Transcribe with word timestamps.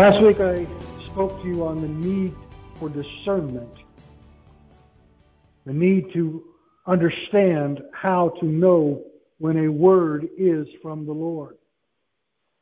Last 0.00 0.22
week 0.22 0.40
I 0.40 0.66
spoke 1.12 1.42
to 1.42 1.46
you 1.46 1.66
on 1.66 1.82
the 1.82 1.88
need 1.88 2.34
for 2.78 2.88
discernment, 2.88 3.68
the 5.66 5.74
need 5.74 6.10
to 6.14 6.42
understand 6.86 7.82
how 7.92 8.30
to 8.40 8.46
know 8.46 9.04
when 9.36 9.58
a 9.58 9.68
word 9.68 10.26
is 10.38 10.66
from 10.80 11.04
the 11.04 11.12
Lord. 11.12 11.58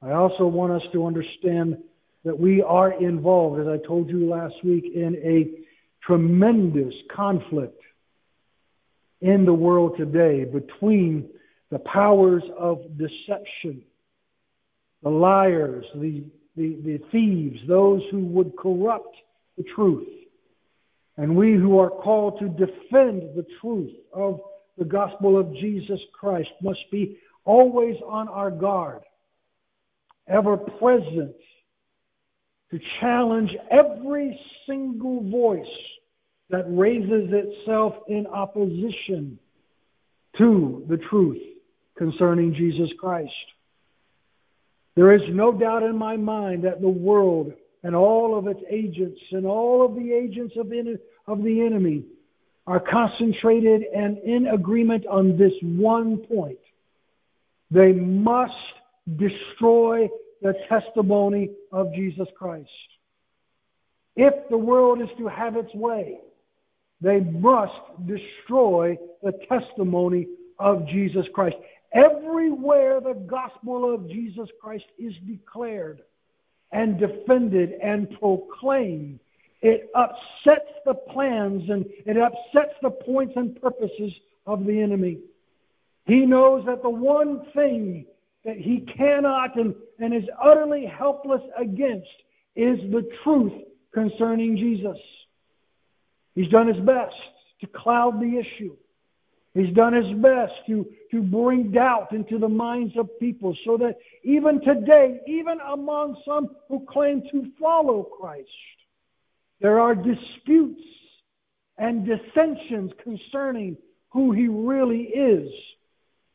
I 0.03 0.15
also 0.15 0.49
want 0.49 0.73
us 0.73 0.83
to 0.91 1.07
understand 1.07 1.79
that 2.25 2.37
we 2.37 2.61
are 2.61 3.01
involved, 3.01 3.61
as 3.61 3.69
I 3.69 3.87
told 3.87 4.11
you 4.11 4.29
last 4.29 4.57
week, 4.65 4.87
in 4.93 5.15
a 5.23 5.65
tremendous 6.05 6.93
conflict 7.15 7.81
in 9.21 9.45
the 9.45 9.55
world 9.55 9.97
today 9.97 10.43
between 10.43 11.31
the 11.71 11.79
powers 11.79 12.43
of 12.59 12.99
deception, 12.99 13.85
the 15.05 15.11
liars, 15.11 15.85
the 15.95 16.25
the, 16.59 16.77
the 16.85 17.01
thieves, 17.11 17.59
those 17.67 18.03
who 18.11 18.25
would 18.27 18.57
corrupt 18.57 19.17
the 19.57 19.65
truth. 19.75 20.09
And 21.17 21.37
we 21.37 21.55
who 21.55 21.79
are 21.79 21.91
called 21.91 22.39
to 22.41 22.49
defend 22.49 23.35
the 23.35 23.47
truth 23.61 23.93
of 24.13 24.41
the 24.77 24.85
gospel 24.85 25.39
of 25.39 25.53
Jesus 25.55 25.99
Christ 26.13 26.51
must 26.63 26.81
be 26.93 27.19
always 27.45 27.97
on 28.07 28.29
our 28.29 28.51
guard, 28.51 29.03
ever 30.29 30.57
present 30.57 31.35
to 32.71 32.79
challenge 33.01 33.51
every 33.71 34.39
single 34.67 35.29
voice 35.29 35.67
that 36.51 36.65
raises 36.69 37.31
itself 37.33 37.95
in 38.09 38.27
opposition 38.27 39.39
to 40.37 40.85
the 40.89 40.99
truth 41.11 41.43
concerning 41.97 42.55
Jesus 42.55 42.91
Christ. 43.01 43.33
There 44.99 45.15
is 45.15 45.23
no 45.31 45.53
doubt 45.53 45.85
in 45.85 45.97
my 45.97 46.17
mind 46.17 46.65
that 46.65 46.81
the 46.81 46.89
world 46.89 47.53
and 47.85 47.95
all 47.95 48.37
of 48.37 48.49
its 48.49 48.59
agents 48.69 49.21
and 49.31 49.47
all 49.47 49.87
of 49.87 49.95
the 49.95 50.13
agents 50.13 50.57
of, 50.57 50.69
the 50.71 51.61
enemy 51.65 52.03
are 52.67 52.81
concentrated 52.81 53.85
and 53.95 54.19
in 54.19 54.49
agreement 54.49 55.07
on 55.07 55.39
this 55.39 55.53
one 55.63 56.17
point. 56.17 56.59
They 57.71 57.93
must 57.93 58.53
destroy 59.17 60.09
the 60.43 60.55
testimony 60.69 61.51
of 61.71 61.95
Jesus 61.95 62.27
Christ. 62.37 62.69
If 64.17 64.35
the 64.51 64.59
world 64.59 65.01
is 65.01 65.11
to 65.19 65.29
have 65.29 65.55
its 65.55 65.73
way, 65.77 66.19
they 67.01 67.21
must 67.21 67.73
destroy 68.05 68.99
the 69.23 69.31
testimony 69.49 70.27
of 70.59 70.89
Jesus 70.89 71.27
Christ. 71.33 71.55
Everywhere 71.93 73.01
the 73.01 73.15
gospel 73.15 73.93
of 73.93 74.09
Jesus 74.09 74.49
Christ 74.61 74.85
is 74.99 75.15
declared 75.27 76.03
and 76.71 76.99
defended 76.99 77.73
and 77.83 78.11
proclaimed, 78.19 79.21
it 79.63 79.91
upsets 79.95 80.71
the 80.85 80.95
plans 80.95 81.69
and 81.71 81.87
it 82.07 82.17
upsets 82.17 82.75
the 82.83 82.91
points 82.91 83.35
and 83.37 83.61
purposes 83.61 84.13
of 84.47 84.67
the 84.67 84.81
enemy. 84.81 85.19
He 86.07 86.27
knows 86.27 86.65
that 86.67 86.83
the 86.83 86.91
one 86.91 87.47
thing 87.55 88.07
that 88.45 88.57
he 88.57 88.81
cannot 88.97 89.57
and, 89.57 89.75
and 89.99 90.15
is 90.15 90.29
utterly 90.43 90.87
helpless 90.87 91.43
against 91.59 92.07
is 92.55 92.79
the 92.91 93.09
truth 93.25 93.53
concerning 93.93 94.57
Jesus. 94.57 94.97
He's 96.35 96.49
done 96.49 96.69
his 96.69 96.85
best 96.85 97.15
to 97.61 97.67
cloud 97.67 98.21
the 98.21 98.39
issue. 98.39 98.77
He's 99.59 99.75
done 99.75 99.93
his 99.93 100.17
best 100.19 100.53
to, 100.69 100.87
to 101.11 101.21
bring 101.21 101.73
doubt 101.73 102.13
into 102.13 102.39
the 102.39 102.49
minds 102.49 102.97
of 102.97 103.19
people 103.19 103.57
so 103.65 103.77
that 103.79 103.97
even 104.23 104.61
today, 104.61 105.19
even 105.27 105.59
among 105.67 106.17
some 106.25 106.51
who 106.69 106.87
claim 106.89 107.23
to 107.33 107.51
follow 107.61 108.05
Christ, 108.05 108.49
there 109.61 109.81
are 109.81 109.97
disputes 109.97 110.81
and 111.77 112.07
dissensions 112.07 112.93
concerning 113.03 113.77
who 114.11 114.31
he 114.31 114.47
really 114.47 115.03
is 115.03 115.51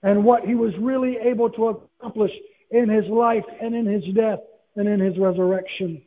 and 0.01 0.25
what 0.25 0.43
he 0.43 0.55
was 0.55 0.73
really 0.77 1.15
able 1.15 1.49
to 1.51 1.67
accomplish 1.69 2.31
in 2.71 2.89
his 2.89 3.05
life 3.05 3.45
and 3.61 3.73
in 3.73 3.85
his 3.85 4.03
death 4.13 4.39
and 4.75 4.89
in 4.89 4.99
his 4.99 5.17
resurrection. 5.17 6.01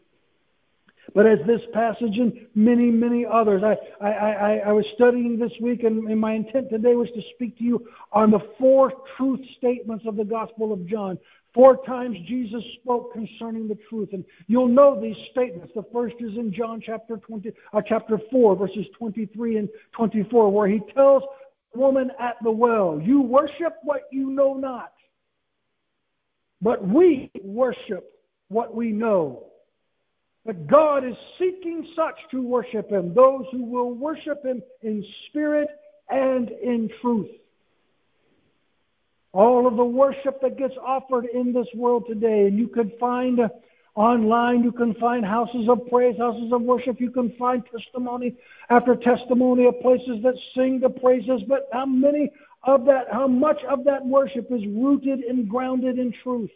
But 1.17 1.25
as 1.25 1.39
this 1.47 1.63
passage 1.73 2.19
and 2.19 2.35
many, 2.55 2.91
many 2.91 3.25
others, 3.25 3.63
I, 3.65 4.05
I, 4.05 4.11
I, 4.11 4.57
I 4.67 4.73
was 4.73 4.85
studying 4.97 5.39
this 5.39 5.51
week, 5.63 5.83
and, 5.83 6.11
and 6.11 6.21
my 6.21 6.35
intent 6.35 6.69
today 6.69 6.95
was 6.95 7.09
to 7.15 7.23
speak 7.35 7.57
to 7.57 7.65
you 7.65 7.89
on 8.13 8.31
the 8.31 8.41
four 8.59 8.93
truth 9.17 9.41
statements 9.57 10.05
of 10.07 10.17
the 10.17 10.25
Gospel 10.25 10.75
of 10.75 10.87
John. 10.87 11.19
Four 11.55 11.83
times 11.87 12.19
Jesus 12.29 12.63
spoke 12.83 13.15
concerning 13.15 13.67
the 13.67 13.79
truth, 13.89 14.11
and 14.13 14.27
you'll 14.47 14.69
know 14.69 15.01
these 15.01 15.17
statements. 15.31 15.73
The 15.75 15.87
first 15.91 16.17
is 16.21 16.37
in 16.37 16.53
John 16.53 16.83
chapter 16.85 17.17
20, 17.17 17.51
uh, 17.73 17.81
chapter 17.89 18.21
4, 18.31 18.55
verses 18.55 18.85
23 18.99 19.57
and 19.57 19.71
24, 19.97 20.53
where 20.53 20.69
he 20.69 20.81
tells 20.95 21.23
the 21.73 21.81
woman 21.81 22.11
at 22.21 22.37
the 22.45 22.51
well, 22.51 23.01
"You 23.03 23.23
worship 23.23 23.79
what 23.85 24.03
you 24.13 24.29
know 24.29 24.53
not, 24.53 24.93
but 26.61 26.87
we 26.87 27.31
worship 27.43 28.05
what 28.49 28.75
we 28.75 28.93
know." 28.93 29.45
But 30.47 30.69
God 30.69 31.05
is 31.05 31.17
seeking 31.41 31.89
such 31.97 32.15
to 32.31 32.41
worship 32.41 32.91
Him, 32.91 33.13
those 33.15 33.45
who 33.51 33.65
will 33.65 33.93
worship 33.93 34.45
Him 34.45 34.63
in 34.83 35.05
spirit 35.29 35.69
and 36.09 36.51
in 36.51 36.89
truth. 37.03 37.31
All 39.33 39.67
of 39.67 39.77
the 39.77 39.85
worship 39.85 40.41
that 40.43 40.57
gets 40.57 40.75
offered 40.81 41.27
in 41.35 41.53
this 41.53 41.67
world 41.75 42.05
today, 42.09 42.47
and 42.47 42.57
you 42.57 42.69
can 42.69 42.93
find 43.01 43.41
uh, 43.41 43.49
online, 43.97 44.63
you 44.63 44.71
can 44.71 44.95
find 44.95 45.25
houses 45.25 45.69
of 45.69 45.81
praise, 45.89 46.17
houses 46.17 46.53
of 46.53 46.63
worship, 46.63 47.01
you 47.01 47.11
can 47.11 47.35
find 47.37 47.65
testimony 47.67 48.37
after 48.71 48.95
testimony 48.95 49.67
of 49.67 49.81
places 49.81 50.23
that 50.23 50.35
sing 50.55 50.79
the 50.81 50.89
praises, 50.89 51.43
but 51.49 51.69
how 51.73 51.87
many 51.87 52.31
of 52.63 52.85
that, 52.85 53.07
how 53.11 53.27
much 53.27 53.59
of 53.69 53.85
that 53.85 54.07
worship 54.07 54.47
is 54.51 54.65
rooted 54.69 55.21
and 55.21 55.49
grounded 55.49 55.99
in 55.99 56.15
truth? 56.23 56.51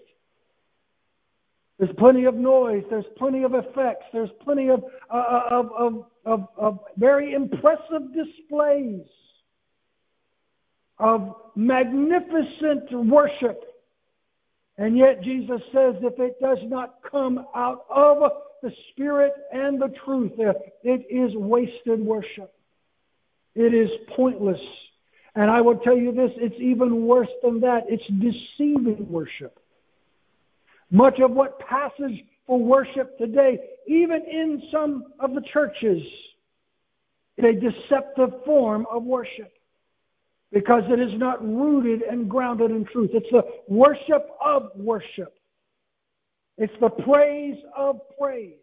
There's 1.80 1.96
plenty 1.96 2.26
of 2.26 2.34
noise. 2.34 2.82
There's 2.90 3.06
plenty 3.16 3.42
of 3.42 3.54
effects. 3.54 4.04
There's 4.12 4.28
plenty 4.44 4.68
of, 4.68 4.84
uh, 5.10 5.40
of, 5.50 5.70
of, 5.78 6.06
of, 6.26 6.48
of 6.58 6.78
very 6.98 7.32
impressive 7.32 8.12
displays 8.14 9.00
of 10.98 11.36
magnificent 11.56 12.92
worship. 12.92 13.64
And 14.76 14.98
yet 14.98 15.22
Jesus 15.24 15.62
says 15.72 15.94
if 16.02 16.20
it 16.20 16.38
does 16.38 16.58
not 16.64 16.96
come 17.10 17.46
out 17.56 17.86
of 17.88 18.30
the 18.62 18.70
Spirit 18.92 19.32
and 19.50 19.80
the 19.80 19.90
truth, 20.04 20.32
it 20.36 21.06
is 21.08 21.34
wasted 21.34 21.98
worship. 21.98 22.52
It 23.54 23.72
is 23.72 23.88
pointless. 24.14 24.60
And 25.34 25.50
I 25.50 25.62
will 25.62 25.78
tell 25.78 25.96
you 25.96 26.12
this, 26.12 26.30
it's 26.36 26.60
even 26.60 27.06
worse 27.06 27.28
than 27.42 27.60
that. 27.60 27.84
It's 27.88 28.04
deceiving 28.06 29.06
worship. 29.10 29.59
Much 30.90 31.20
of 31.20 31.30
what 31.30 31.58
passes 31.60 32.12
for 32.46 32.58
worship 32.58 33.16
today, 33.18 33.58
even 33.86 34.22
in 34.30 34.62
some 34.72 35.04
of 35.20 35.34
the 35.34 35.42
churches, 35.52 36.02
is 37.36 37.44
a 37.44 37.52
deceptive 37.52 38.44
form 38.44 38.86
of 38.90 39.04
worship 39.04 39.52
because 40.52 40.82
it 40.88 40.98
is 40.98 41.16
not 41.18 41.42
rooted 41.42 42.02
and 42.02 42.28
grounded 42.28 42.70
in 42.72 42.84
truth. 42.86 43.10
It's 43.12 43.30
the 43.30 43.42
worship 43.68 44.30
of 44.44 44.70
worship. 44.74 45.32
It's 46.58 46.72
the 46.80 46.90
praise 46.90 47.56
of 47.76 48.00
praise. 48.18 48.54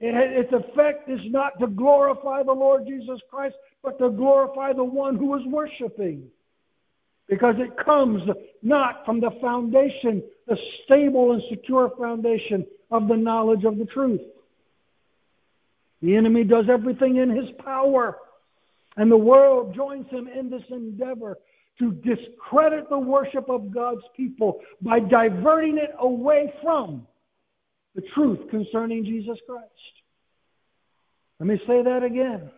its 0.00 0.52
effect 0.52 1.08
is 1.08 1.20
not 1.26 1.58
to 1.60 1.66
glorify 1.66 2.42
the 2.42 2.52
Lord 2.52 2.86
Jesus 2.86 3.20
Christ, 3.30 3.54
but 3.82 3.98
to 3.98 4.10
glorify 4.10 4.72
the 4.72 4.84
one 4.84 5.16
who 5.16 5.34
is 5.36 5.46
worshiping 5.46 6.30
because 7.28 7.54
it 7.58 7.70
comes 7.84 8.22
not 8.62 9.04
from 9.06 9.20
the 9.20 9.30
foundation, 9.40 10.22
the 10.50 10.58
stable 10.84 11.32
and 11.32 11.42
secure 11.48 11.90
foundation 11.96 12.66
of 12.90 13.08
the 13.08 13.16
knowledge 13.16 13.64
of 13.64 13.78
the 13.78 13.86
truth. 13.86 14.20
The 16.02 16.16
enemy 16.16 16.44
does 16.44 16.64
everything 16.70 17.16
in 17.16 17.30
his 17.30 17.48
power, 17.64 18.18
and 18.96 19.10
the 19.10 19.16
world 19.16 19.74
joins 19.74 20.08
him 20.10 20.26
in 20.28 20.50
this 20.50 20.64
endeavor 20.70 21.38
to 21.78 21.92
discredit 21.92 22.90
the 22.90 22.98
worship 22.98 23.48
of 23.48 23.72
God's 23.72 24.02
people 24.16 24.60
by 24.82 24.98
diverting 24.98 25.78
it 25.78 25.94
away 25.98 26.52
from 26.62 27.06
the 27.94 28.02
truth 28.14 28.50
concerning 28.50 29.04
Jesus 29.04 29.38
Christ. 29.48 29.70
Let 31.38 31.46
me 31.46 31.58
say 31.66 31.82
that 31.82 32.02
again. 32.02 32.50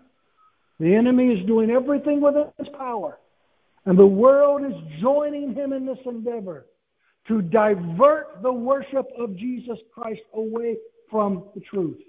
The 0.81 0.94
enemy 0.94 1.29
is 1.29 1.47
doing 1.47 1.71
everything 1.71 2.21
within 2.21 2.47
his 2.59 2.69
power 2.77 3.19
and 3.85 3.99
the 3.99 4.06
world 4.06 4.65
is 4.65 5.00
joining 5.00 5.55
him 5.55 5.73
in 5.73 5.87
this 5.87 5.99
endeavor 6.06 6.67
to 7.28 7.42
divert 7.42 8.42
the 8.42 8.52
worship 8.52 9.06
of 9.19 9.36
Jesus 9.36 9.78
Christ 9.94 10.20
away 10.34 10.76
from 11.10 11.44
the 11.54 11.60
truth. 11.60 12.00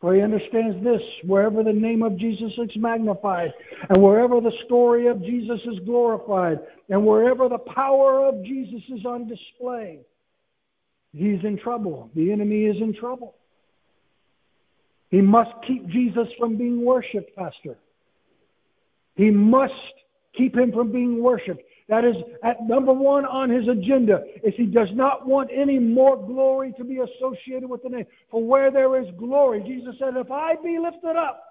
For 0.00 0.14
he 0.14 0.20
understands 0.20 0.82
this 0.84 1.00
wherever 1.24 1.64
the 1.64 1.72
name 1.72 2.02
of 2.02 2.16
Jesus 2.18 2.52
is 2.56 2.70
magnified, 2.76 3.52
and 3.88 4.02
wherever 4.02 4.40
the 4.40 4.52
story 4.64 5.08
of 5.08 5.22
Jesus 5.22 5.60
is 5.66 5.80
glorified, 5.84 6.60
and 6.88 7.04
wherever 7.04 7.48
the 7.48 7.58
power 7.58 8.26
of 8.26 8.44
Jesus 8.44 8.80
is 8.90 9.04
on 9.04 9.28
display, 9.28 10.00
he's 11.12 11.42
in 11.42 11.58
trouble. 11.58 12.10
The 12.14 12.30
enemy 12.30 12.64
is 12.64 12.76
in 12.80 12.94
trouble. 12.94 13.34
He 15.10 15.20
must 15.20 15.50
keep 15.66 15.88
Jesus 15.88 16.28
from 16.38 16.56
being 16.56 16.84
worshiped, 16.84 17.34
Pastor. 17.34 17.76
He 19.16 19.30
must 19.30 19.72
keep 20.36 20.56
him 20.56 20.70
from 20.70 20.92
being 20.92 21.22
worshiped. 21.22 21.62
That 21.88 22.04
is 22.04 22.16
at 22.42 22.66
number 22.66 22.92
one 22.92 23.24
on 23.24 23.48
his 23.48 23.66
agenda 23.66 24.22
is 24.44 24.52
he 24.56 24.66
does 24.66 24.88
not 24.92 25.26
want 25.26 25.50
any 25.54 25.78
more 25.78 26.16
glory 26.16 26.74
to 26.76 26.84
be 26.84 26.98
associated 26.98 27.68
with 27.68 27.82
the 27.82 27.88
name. 27.88 28.06
For 28.30 28.44
where 28.44 28.70
there 28.70 29.00
is 29.02 29.08
glory, 29.18 29.62
Jesus 29.66 29.94
said, 29.98 30.14
if 30.16 30.30
I 30.30 30.56
be 30.62 30.78
lifted 30.78 31.16
up, 31.16 31.44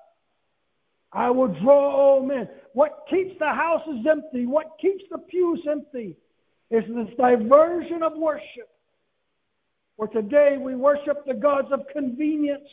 I 1.11 1.31
will 1.31 1.47
draw 1.47 1.91
all 1.91 2.23
men. 2.23 2.47
What 2.73 3.05
keeps 3.09 3.33
the 3.39 3.47
houses 3.47 4.05
empty, 4.07 4.45
what 4.45 4.77
keeps 4.79 5.03
the 5.09 5.17
pews 5.17 5.65
empty, 5.69 6.15
is 6.69 6.83
this 6.87 7.17
diversion 7.17 8.03
of 8.03 8.15
worship. 8.15 8.69
For 9.95 10.07
today 10.07 10.57
we 10.59 10.75
worship 10.75 11.25
the 11.25 11.33
gods 11.33 11.69
of 11.71 11.87
convenience 11.91 12.69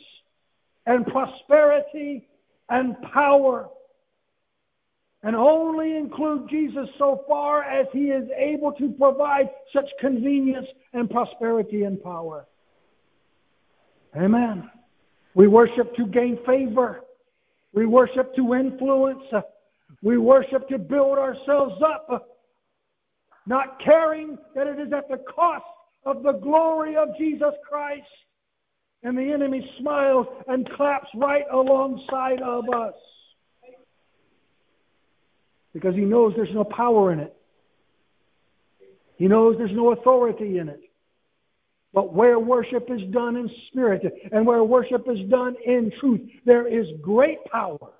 and 0.85 1.07
prosperity 1.07 2.27
and 2.69 2.95
power 3.11 3.69
and 5.25 5.35
only 5.35 5.97
include 5.97 6.47
Jesus 6.51 6.87
so 6.99 7.25
far 7.27 7.63
as 7.63 7.87
he 7.91 8.11
is 8.11 8.29
able 8.37 8.71
to 8.73 8.89
provide 8.91 9.49
such 9.73 9.89
convenience 9.99 10.67
and 10.93 11.09
prosperity 11.09 11.83
and 11.83 12.01
power. 12.01 12.45
Amen. 14.15 14.69
We 15.33 15.47
worship 15.47 15.95
to 15.95 16.05
gain 16.05 16.37
favor. 16.45 17.01
We 17.73 17.87
worship 17.87 18.35
to 18.35 18.53
influence. 18.53 19.23
We 20.03 20.19
worship 20.19 20.69
to 20.69 20.77
build 20.77 21.17
ourselves 21.17 21.81
up, 21.83 22.37
not 23.47 23.81
caring 23.83 24.37
that 24.53 24.67
it 24.67 24.79
is 24.79 24.93
at 24.93 25.09
the 25.09 25.23
cost 25.35 25.65
of 26.05 26.21
the 26.21 26.33
glory 26.33 26.97
of 26.97 27.09
Jesus 27.17 27.53
Christ. 27.67 28.03
And 29.01 29.17
the 29.17 29.33
enemy 29.33 29.67
smiles 29.79 30.27
and 30.47 30.69
claps 30.73 31.07
right 31.15 31.45
alongside 31.51 32.43
of 32.43 32.65
us 32.69 32.93
because 35.75 35.93
he 35.93 36.05
knows 36.05 36.31
there's 36.37 36.55
no 36.55 36.63
power 36.63 37.11
in 37.11 37.19
it. 37.19 37.35
He 39.17 39.27
knows 39.27 39.57
there's 39.57 39.75
no 39.75 39.91
authority 39.91 40.57
in 40.57 40.69
it. 40.69 40.79
But 41.93 42.13
where 42.13 42.39
worship 42.39 42.87
is 42.89 43.01
done 43.11 43.35
in 43.35 43.49
spirit 43.67 44.01
and 44.31 44.47
where 44.47 44.63
worship 44.63 45.05
is 45.09 45.29
done 45.29 45.57
in 45.65 45.91
truth, 45.99 46.21
there 46.45 46.65
is 46.65 46.85
great 47.01 47.43
power. 47.51 47.91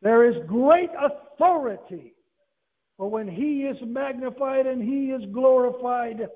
There 0.00 0.30
is 0.30 0.36
great 0.46 0.90
authority. 0.96 2.14
For 2.98 3.10
when 3.10 3.26
he 3.26 3.62
is 3.62 3.76
magnified 3.84 4.68
and 4.68 4.80
he 4.80 5.10
is 5.10 5.22
glorified, 5.32 6.28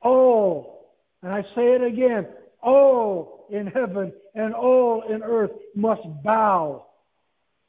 all, 0.00 0.94
and 1.22 1.30
I 1.30 1.42
say 1.54 1.74
it 1.74 1.82
again, 1.82 2.28
all 2.62 3.46
in 3.50 3.66
heaven 3.66 4.10
and 4.34 4.54
all 4.54 5.02
in 5.02 5.22
earth 5.22 5.50
must 5.74 6.00
bow 6.24 6.87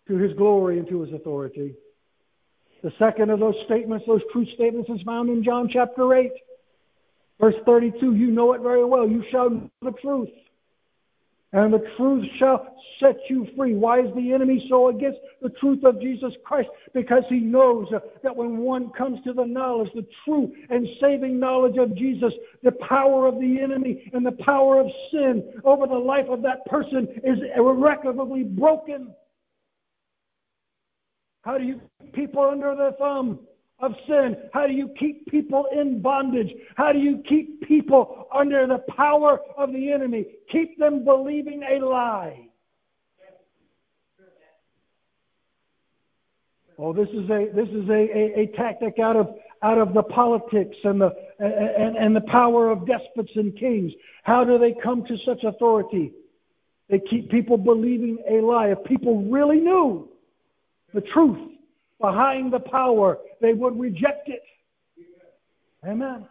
to 0.09 0.17
his 0.17 0.33
glory 0.33 0.79
and 0.79 0.88
to 0.89 1.01
his 1.01 1.13
authority. 1.13 1.75
The 2.83 2.91
second 2.97 3.29
of 3.29 3.39
those 3.39 3.56
statements, 3.65 4.06
those 4.07 4.21
truth 4.33 4.50
statements, 4.56 4.89
is 4.89 5.01
found 5.06 5.29
in 5.29 5.44
John 5.44 5.69
chapter 5.71 6.13
8, 6.13 6.31
verse 7.39 7.56
32. 7.65 8.15
You 8.15 8.31
know 8.31 8.53
it 8.53 8.61
very 8.61 8.83
well. 8.83 9.07
You 9.07 9.23
shall 9.31 9.50
know 9.51 9.69
the 9.81 9.91
truth, 10.01 10.29
and 11.53 11.73
the 11.73 11.85
truth 11.97 12.25
shall 12.39 12.75
set 13.00 13.17
you 13.29 13.47
free. 13.56 13.75
Why 13.75 14.00
is 14.00 14.13
the 14.15 14.33
enemy 14.33 14.65
so 14.67 14.89
against 14.89 15.19
the 15.41 15.50
truth 15.50 15.83
of 15.83 16.01
Jesus 16.01 16.33
Christ? 16.44 16.69
Because 16.94 17.23
he 17.29 17.39
knows 17.39 17.88
that 18.23 18.35
when 18.35 18.57
one 18.57 18.89
comes 18.91 19.23
to 19.25 19.33
the 19.33 19.45
knowledge, 19.45 19.89
the 19.94 20.06
true 20.25 20.51
and 20.69 20.88
saving 21.00 21.39
knowledge 21.39 21.77
of 21.77 21.95
Jesus, 21.95 22.33
the 22.63 22.71
power 22.71 23.27
of 23.27 23.35
the 23.35 23.59
enemy 23.61 24.09
and 24.13 24.25
the 24.25 24.38
power 24.44 24.79
of 24.79 24.88
sin 25.11 25.44
over 25.63 25.85
the 25.85 25.94
life 25.94 26.27
of 26.29 26.41
that 26.41 26.65
person 26.65 27.07
is 27.23 27.38
irrecoverably 27.56 28.44
broken. 28.44 29.13
How 31.41 31.57
do 31.57 31.63
you 31.63 31.81
keep 32.01 32.13
people 32.13 32.44
under 32.44 32.75
the 32.75 32.95
thumb 33.00 33.39
of 33.80 33.94
sin? 34.07 34.36
How 34.53 34.68
do 34.68 34.74
you 34.74 34.94
keep 35.00 35.25
people 35.27 35.65
in 35.71 36.01
bondage? 36.01 36.53
How 36.75 36.91
do 36.91 37.00
you 37.00 37.24
keep 37.27 37.62
people 37.68 38.27
under 38.33 38.68
the 38.68 38.80
power 38.95 39.39
of 39.57 39.71
the 39.71 39.91
enemy? 39.91 40.25
Keep 40.51 40.77
them 40.77 41.06
believing 41.06 41.63
a 41.63 41.86
lie. 41.86 42.50
Oh, 46.77 46.94
this 46.94 47.09
is 47.09 47.30
a 47.30 47.50
this 47.53 47.68
is 47.69 47.89
a, 47.89 47.94
a, 47.94 48.39
a 48.39 48.47
tactic 48.56 49.00
out 49.00 49.18
of 49.18 49.35
out 49.62 49.77
of 49.77 49.94
the 49.94 50.03
politics 50.03 50.77
and 50.85 51.01
the 51.01 51.13
and, 51.39 51.97
and 51.97 52.15
the 52.15 52.21
power 52.21 52.69
of 52.69 52.88
despots 52.88 53.31
and 53.35 53.57
kings. 53.57 53.92
How 54.24 54.45
do 54.45 54.57
they 54.57 54.74
come 54.81 55.06
to 55.06 55.18
such 55.25 55.44
authority? 55.44 56.13
They 56.89 57.00
keep 57.00 57.30
people 57.30 57.57
believing 57.57 58.18
a 58.30 58.42
lie. 58.42 58.69
If 58.69 58.83
people 58.85 59.24
really 59.24 59.59
knew 59.59 60.09
the 60.94 61.01
truth 61.13 61.38
behind 62.00 62.53
the 62.53 62.59
power, 62.59 63.18
they 63.41 63.53
would 63.53 63.80
reject 63.80 64.30
it. 64.30 64.41
Amen. 65.86 66.25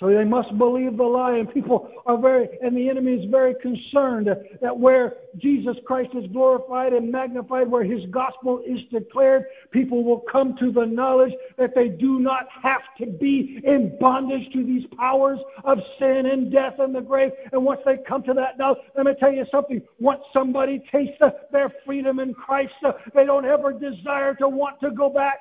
So 0.00 0.08
they 0.08 0.24
must 0.24 0.58
believe 0.58 0.96
the 0.96 1.04
lie, 1.04 1.36
and 1.36 1.52
people 1.52 1.88
are 2.04 2.18
very, 2.18 2.48
and 2.60 2.76
the 2.76 2.88
enemy 2.88 3.12
is 3.12 3.30
very 3.30 3.54
concerned 3.62 4.28
that 4.60 4.76
where 4.76 5.14
Jesus 5.36 5.76
Christ 5.86 6.10
is 6.14 6.28
glorified 6.32 6.92
and 6.92 7.12
magnified, 7.12 7.68
where 7.70 7.84
his 7.84 8.04
gospel 8.10 8.60
is 8.66 8.80
declared, 8.90 9.44
people 9.70 10.02
will 10.02 10.24
come 10.30 10.56
to 10.58 10.72
the 10.72 10.84
knowledge 10.84 11.32
that 11.58 11.76
they 11.76 11.88
do 11.88 12.18
not 12.18 12.48
have 12.60 12.82
to 12.98 13.06
be 13.06 13.60
in 13.64 13.96
bondage 14.00 14.52
to 14.52 14.64
these 14.64 14.84
powers 14.98 15.38
of 15.62 15.78
sin 16.00 16.26
and 16.26 16.50
death 16.50 16.74
and 16.80 16.92
the 16.92 17.00
grave. 17.00 17.30
And 17.52 17.64
once 17.64 17.80
they 17.86 17.98
come 17.98 18.24
to 18.24 18.34
that 18.34 18.58
knowledge, 18.58 18.78
let 18.96 19.06
me 19.06 19.12
tell 19.20 19.32
you 19.32 19.46
something. 19.52 19.80
Once 20.00 20.22
somebody 20.32 20.82
tastes 20.90 21.22
their 21.52 21.72
freedom 21.86 22.18
in 22.18 22.34
Christ, 22.34 22.72
they 23.14 23.24
don't 23.24 23.44
ever 23.44 23.72
desire 23.72 24.34
to 24.36 24.48
want 24.48 24.80
to 24.80 24.90
go 24.90 25.08
back. 25.08 25.38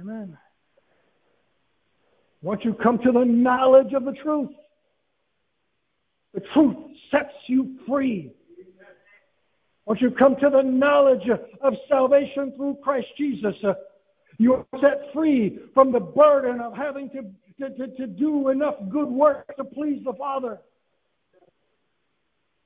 Amen. 0.00 0.36
Once 2.42 2.60
you 2.64 2.74
come 2.74 2.98
to 2.98 3.10
the 3.10 3.24
knowledge 3.24 3.92
of 3.94 4.04
the 4.04 4.12
truth, 4.12 4.50
the 6.34 6.40
truth 6.54 6.76
sets 7.10 7.32
you 7.48 7.78
free. 7.86 8.32
Once 9.86 10.00
you 10.00 10.10
come 10.10 10.36
to 10.36 10.50
the 10.50 10.62
knowledge 10.62 11.28
of 11.62 11.74
salvation 11.88 12.52
through 12.56 12.76
Christ 12.84 13.06
Jesus, 13.16 13.54
uh, 13.64 13.72
you 14.36 14.54
are 14.54 14.66
set 14.80 15.12
free 15.12 15.58
from 15.74 15.90
the 15.90 15.98
burden 16.00 16.60
of 16.60 16.76
having 16.76 17.10
to, 17.10 17.22
to, 17.58 17.74
to, 17.76 17.96
to 17.96 18.06
do 18.06 18.50
enough 18.50 18.74
good 18.90 19.08
work 19.08 19.56
to 19.56 19.64
please 19.64 20.04
the 20.04 20.12
Father. 20.12 20.58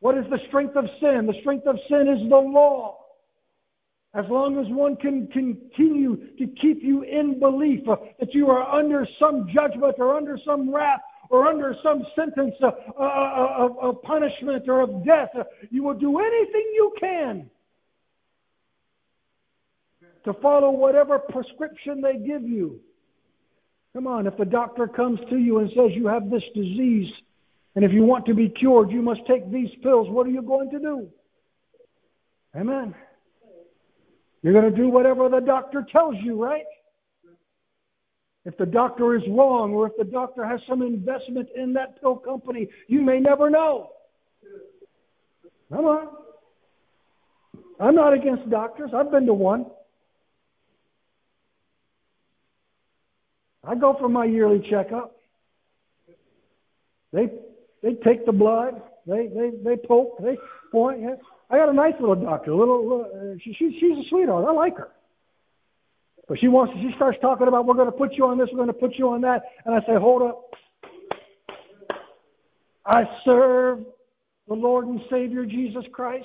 What 0.00 0.18
is 0.18 0.24
the 0.30 0.38
strength 0.48 0.76
of 0.76 0.84
sin? 1.00 1.26
The 1.26 1.40
strength 1.40 1.66
of 1.66 1.78
sin 1.88 2.08
is 2.08 2.28
the 2.28 2.36
law. 2.36 3.01
As 4.14 4.26
long 4.28 4.58
as 4.58 4.66
one 4.68 4.96
can 4.96 5.26
continue 5.28 6.16
to 6.36 6.46
keep 6.60 6.82
you 6.82 7.02
in 7.02 7.40
belief 7.40 7.88
uh, 7.88 7.96
that 8.20 8.34
you 8.34 8.50
are 8.50 8.70
under 8.70 9.06
some 9.18 9.48
judgment 9.52 9.94
or 9.98 10.14
under 10.14 10.38
some 10.44 10.72
wrath 10.72 11.00
or 11.30 11.46
under 11.46 11.74
some 11.82 12.04
sentence 12.14 12.54
uh, 12.62 12.70
uh, 12.98 13.02
uh 13.02 13.68
of, 13.80 14.02
punishment 14.02 14.68
or 14.68 14.82
of 14.82 15.04
death, 15.06 15.30
uh, 15.34 15.44
you 15.70 15.82
will 15.82 15.94
do 15.94 16.18
anything 16.18 16.72
you 16.74 16.94
can 17.00 17.50
to 20.24 20.34
follow 20.34 20.70
whatever 20.70 21.18
prescription 21.18 22.02
they 22.02 22.18
give 22.18 22.42
you. 22.42 22.78
Come 23.94 24.06
on, 24.06 24.26
if 24.26 24.36
the 24.36 24.44
doctor 24.44 24.86
comes 24.86 25.20
to 25.30 25.38
you 25.38 25.58
and 25.58 25.70
says 25.70 25.92
you 25.92 26.06
have 26.06 26.30
this 26.30 26.44
disease, 26.54 27.10
and 27.74 27.84
if 27.84 27.92
you 27.92 28.04
want 28.04 28.26
to 28.26 28.34
be 28.34 28.50
cured, 28.50 28.90
you 28.90 29.00
must 29.00 29.20
take 29.26 29.50
these 29.50 29.70
pills, 29.82 30.08
what 30.10 30.26
are 30.26 30.30
you 30.30 30.42
going 30.42 30.70
to 30.70 30.78
do? 30.78 31.08
Amen. 32.54 32.94
You're 34.42 34.52
going 34.52 34.70
to 34.70 34.76
do 34.76 34.88
whatever 34.88 35.28
the 35.28 35.40
doctor 35.40 35.86
tells 35.90 36.16
you, 36.22 36.42
right? 36.42 36.64
If 38.44 38.56
the 38.58 38.66
doctor 38.66 39.14
is 39.14 39.22
wrong 39.28 39.72
or 39.72 39.86
if 39.86 39.92
the 39.96 40.04
doctor 40.04 40.44
has 40.44 40.60
some 40.68 40.82
investment 40.82 41.48
in 41.54 41.72
that 41.74 42.00
pill 42.00 42.16
company, 42.16 42.68
you 42.88 43.00
may 43.00 43.20
never 43.20 43.48
know. 43.48 43.90
Come 45.72 45.84
on. 45.84 46.08
I'm 47.78 47.94
not 47.94 48.12
against 48.12 48.50
doctors. 48.50 48.90
I've 48.94 49.10
been 49.10 49.26
to 49.26 49.34
one. 49.34 49.66
I 53.64 53.76
go 53.76 53.96
for 53.98 54.08
my 54.08 54.24
yearly 54.24 54.64
checkup. 54.68 55.16
They 57.12 57.30
they 57.82 57.94
take 58.04 58.26
the 58.26 58.32
blood. 58.32 58.82
They 59.06 59.28
they 59.28 59.50
they 59.64 59.76
poke. 59.76 60.18
They 60.20 60.36
point. 60.72 61.04
I 61.52 61.58
got 61.58 61.68
a 61.68 61.74
nice 61.74 61.92
little 62.00 62.16
doctor. 62.16 62.50
A 62.50 62.56
little, 62.56 62.82
little 62.82 63.34
uh, 63.34 63.38
she, 63.44 63.52
she, 63.52 63.76
she's 63.78 63.98
a 63.98 64.08
sweetheart. 64.08 64.46
I 64.48 64.52
like 64.52 64.78
her. 64.78 64.88
But 66.26 66.40
she 66.40 66.48
wants. 66.48 66.72
She 66.80 66.90
starts 66.96 67.18
talking 67.20 67.46
about 67.46 67.66
we're 67.66 67.74
going 67.74 67.90
to 67.90 67.92
put 67.92 68.14
you 68.14 68.24
on 68.24 68.38
this. 68.38 68.48
We're 68.50 68.56
going 68.56 68.68
to 68.68 68.72
put 68.72 68.96
you 68.96 69.10
on 69.10 69.20
that. 69.20 69.42
And 69.66 69.74
I 69.74 69.80
say, 69.80 70.00
hold 70.00 70.22
up. 70.22 70.50
I 72.86 73.04
serve 73.26 73.80
the 74.48 74.54
Lord 74.54 74.86
and 74.86 75.00
Savior 75.10 75.44
Jesus 75.44 75.84
Christ. 75.92 76.24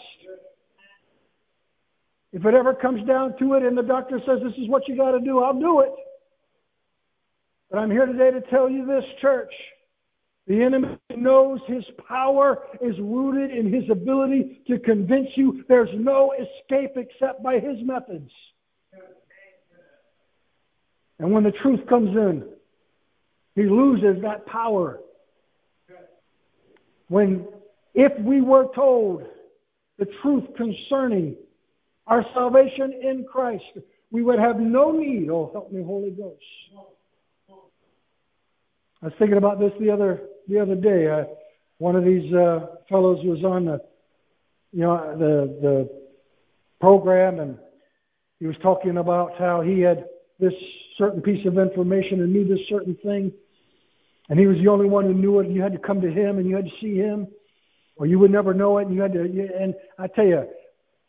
If 2.31 2.46
it 2.46 2.53
ever 2.53 2.74
comes 2.74 3.05
down 3.05 3.38
to 3.39 3.55
it 3.55 3.63
and 3.63 3.77
the 3.77 3.84
doctor 3.84 4.19
says 4.25 4.39
this 4.43 4.53
is 4.53 4.69
what 4.69 4.88
you 4.88 4.96
got 4.96 5.12
to 5.12 5.19
do, 5.19 5.39
I'll 5.39 5.60
do 5.60 5.81
it. 5.81 5.91
But 7.69 7.79
I'm 7.79 7.91
here 7.91 8.05
today 8.05 8.31
to 8.31 8.41
tell 8.50 8.69
you 8.69 8.86
this, 8.86 9.03
church. 9.22 9.51
The 10.48 10.63
enemy 10.63 10.98
knows 11.13 11.60
his 11.68 11.84
power 12.08 12.63
is 12.82 12.98
rooted 13.00 13.51
in 13.51 13.72
his 13.72 13.89
ability 13.89 14.62
to 14.68 14.80
convince 14.80 15.27
you 15.36 15.66
there's 15.68 15.89
no 15.94 16.34
escape 16.34 16.92
except 16.96 17.44
by 17.44 17.60
his 17.60 17.77
methods. 17.84 18.32
And 21.20 21.34
when 21.34 21.44
the 21.44 21.51
truth 21.51 21.82
comes 21.89 22.16
in, 22.16 22.48
he 23.56 23.63
loses 23.63 24.22
that 24.22 24.46
power. 24.46 25.00
When, 27.10 27.48
if 27.94 28.18
we 28.22 28.39
were 28.39 28.68
told 28.74 29.24
the 29.98 30.08
truth 30.22 30.46
concerning 30.56 31.36
our 32.06 32.25
salvation 32.34 32.94
in 32.94 33.25
Christ, 33.30 33.63
we 34.12 34.24
would 34.24 34.39
have 34.39 34.60
no 34.60 34.92
need, 34.92 35.30
oh, 35.30 35.50
help 35.51 35.74
me, 35.74 35.84
Holy 35.84 36.12
Ghost. 36.12 36.42
I 39.01 39.06
was 39.08 39.13
thinking 39.20 39.38
about 39.38 39.60
this 39.60 39.74
the 39.80 39.92
other 39.92 40.22
the 40.48 40.60
other 40.60 40.75
day. 40.75 41.10
I, 41.10 41.25
one 41.77 41.96
of 41.96 42.04
these 42.04 42.34
uh, 42.34 42.68
fellows 42.89 43.20
was 43.24 43.44
on 43.44 43.66
the, 43.66 43.82
you 44.72 44.82
know, 44.82 45.18
the 45.18 45.60
the 45.62 45.89
program, 46.80 47.39
and 47.39 47.58
he 48.39 48.48
was 48.48 48.56
talking 48.62 48.98
about 48.98 49.38
how 49.38 49.62
he 49.62 49.82
had 49.82 50.06
this 50.39 50.54
certain 50.98 51.22
piece 51.22 51.46
of 51.46 51.58
information 51.58 52.22
and 52.22 52.34
knew 52.34 52.48
this 52.48 52.66
certain 52.70 52.96
thing, 53.04 53.32
and 54.30 54.39
he 54.39 54.48
was 54.48 54.58
the 54.58 54.70
only 54.70 54.88
one 54.88 55.06
who 55.06 55.13
knew 55.13 55.39
it. 55.39 55.48
And 55.48 55.56
you 55.56 55.62
had 55.62 55.74
to 55.74 55.80
come 55.80 56.01
to 56.01 56.10
him, 56.10 56.38
and 56.38 56.48
you 56.48 56.56
had 56.56 56.66
to 56.66 56.72
see 56.82 56.96
him, 56.96 57.27
or 57.96 58.06
you 58.06 58.20
would 58.20 58.32
never 58.32 58.54
know 58.54 58.77
it. 58.80 58.88
And 58.88 58.96
you 58.96 59.01
had 59.01 59.13
to. 59.13 59.22
And 59.22 59.75
I 60.00 60.08
tell 60.08 60.25
you, 60.25 60.48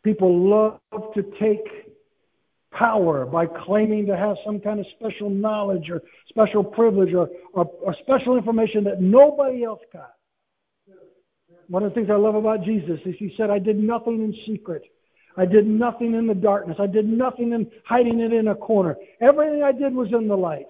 people 0.03 0.49
love 0.49 1.13
to 1.15 1.23
take 1.39 1.88
power 2.79 3.25
by 3.25 3.45
claiming 3.45 4.05
to 4.05 4.15
have 4.15 4.37
some 4.45 4.59
kind 4.59 4.79
of 4.79 4.85
special 4.97 5.29
knowledge 5.29 5.89
or 5.89 6.01
special 6.29 6.63
privilege 6.63 7.13
or, 7.13 7.29
or, 7.53 7.65
or 7.81 7.93
special 8.01 8.37
information 8.37 8.85
that 8.85 9.01
nobody 9.01 9.63
else 9.63 9.81
got. 9.91 10.13
One 11.67 11.83
of 11.83 11.91
the 11.91 11.95
things 11.95 12.09
I 12.09 12.15
love 12.15 12.35
about 12.35 12.63
Jesus 12.63 12.99
is 13.05 13.15
he 13.19 13.33
said, 13.37 13.49
I 13.49 13.59
did 13.59 13.77
nothing 13.77 14.23
in 14.23 14.33
secret. 14.47 14.83
I 15.37 15.45
did 15.45 15.67
nothing 15.67 16.15
in 16.15 16.25
the 16.25 16.33
darkness. 16.33 16.77
I 16.79 16.87
did 16.87 17.07
nothing 17.07 17.51
in 17.51 17.69
hiding 17.85 18.19
it 18.21 18.33
in 18.33 18.47
a 18.47 18.55
corner. 18.55 18.95
Everything 19.21 19.61
I 19.61 19.71
did 19.71 19.93
was 19.93 20.07
in 20.11 20.27
the 20.27 20.35
light. 20.35 20.67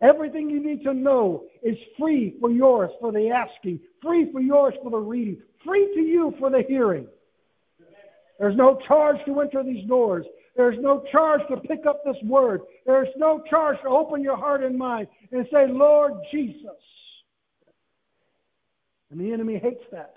Everything 0.00 0.48
you 0.48 0.64
need 0.64 0.82
to 0.84 0.94
know 0.94 1.44
is 1.62 1.76
free 1.98 2.36
for 2.40 2.50
yours 2.50 2.90
for 3.00 3.12
the 3.12 3.30
asking, 3.30 3.78
free 4.02 4.32
for 4.32 4.40
yours 4.40 4.74
for 4.82 4.90
the 4.90 4.96
reading, 4.96 5.40
free 5.64 5.92
to 5.94 6.00
you 6.00 6.34
for 6.40 6.50
the 6.50 6.62
hearing. 6.66 7.06
There's 8.40 8.56
no 8.56 8.78
charge 8.88 9.18
to 9.26 9.40
enter 9.40 9.62
these 9.62 9.86
doors. 9.86 10.26
There's 10.56 10.76
no 10.80 11.02
charge 11.10 11.40
to 11.50 11.56
pick 11.56 11.86
up 11.86 12.02
this 12.04 12.16
word. 12.24 12.60
There's 12.84 13.08
no 13.16 13.42
charge 13.48 13.78
to 13.82 13.88
open 13.88 14.22
your 14.22 14.36
heart 14.36 14.62
and 14.62 14.76
mind 14.76 15.08
and 15.30 15.46
say, 15.52 15.66
Lord 15.68 16.12
Jesus. 16.30 16.66
And 19.10 19.20
the 19.20 19.32
enemy 19.32 19.58
hates 19.62 19.84
that. 19.92 20.14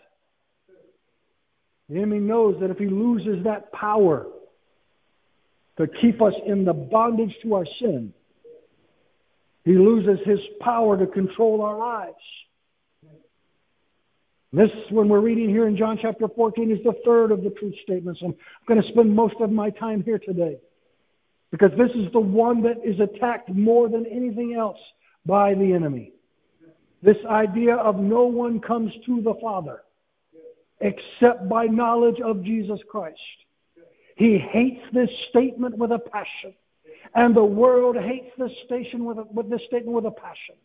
The 1.89 1.97
enemy 1.97 2.19
knows 2.19 2.55
that 2.61 2.71
if 2.71 2.77
he 2.77 2.87
loses 2.87 3.43
that 3.43 3.71
power 3.71 4.25
to 5.77 5.87
keep 6.01 6.21
us 6.21 6.33
in 6.45 6.65
the 6.65 6.73
bondage 6.73 7.33
to 7.43 7.55
our 7.55 7.65
sin, 7.79 8.13
he 9.63 9.73
loses 9.73 10.19
his 10.25 10.39
power 10.61 10.97
to 10.97 11.07
control 11.07 11.61
our 11.61 11.77
lives. 11.77 12.15
This, 14.55 14.71
when 14.89 15.09
we're 15.09 15.19
reading 15.19 15.49
here 15.49 15.67
in 15.67 15.75
John 15.75 15.99
chapter 16.01 16.29
14, 16.29 16.71
is 16.71 16.77
the 16.85 16.93
third 17.03 17.33
of 17.33 17.43
the 17.43 17.49
truth 17.49 17.75
statements. 17.83 18.21
And 18.21 18.33
I'm 18.33 18.65
going 18.69 18.81
to 18.81 18.87
spend 18.87 19.13
most 19.13 19.35
of 19.41 19.51
my 19.51 19.69
time 19.69 20.01
here 20.01 20.17
today 20.17 20.59
because 21.51 21.71
this 21.71 21.89
is 21.93 22.09
the 22.13 22.21
one 22.21 22.63
that 22.63 22.77
is 22.81 22.97
attacked 23.01 23.49
more 23.49 23.89
than 23.89 24.05
anything 24.05 24.55
else 24.57 24.77
by 25.25 25.55
the 25.55 25.73
enemy. 25.73 26.13
This 27.03 27.17
idea 27.29 27.75
of 27.75 27.97
no 27.97 28.27
one 28.27 28.61
comes 28.61 28.93
to 29.05 29.21
the 29.21 29.33
Father 29.41 29.81
except 30.79 31.49
by 31.49 31.65
knowledge 31.65 32.21
of 32.23 32.41
Jesus 32.41 32.79
Christ. 32.89 33.19
He 34.15 34.37
hates 34.37 34.81
this 34.93 35.09
statement 35.31 35.77
with 35.77 35.91
a 35.91 35.99
passion, 35.99 36.53
and 37.13 37.35
the 37.35 37.43
world 37.43 37.97
hates 37.97 38.31
this, 38.37 38.51
station 38.65 39.03
with, 39.03 39.17
a, 39.17 39.23
with 39.23 39.49
this 39.49 39.61
statement 39.67 39.95
with 39.95 40.05
a 40.05 40.11
passion. 40.11 40.55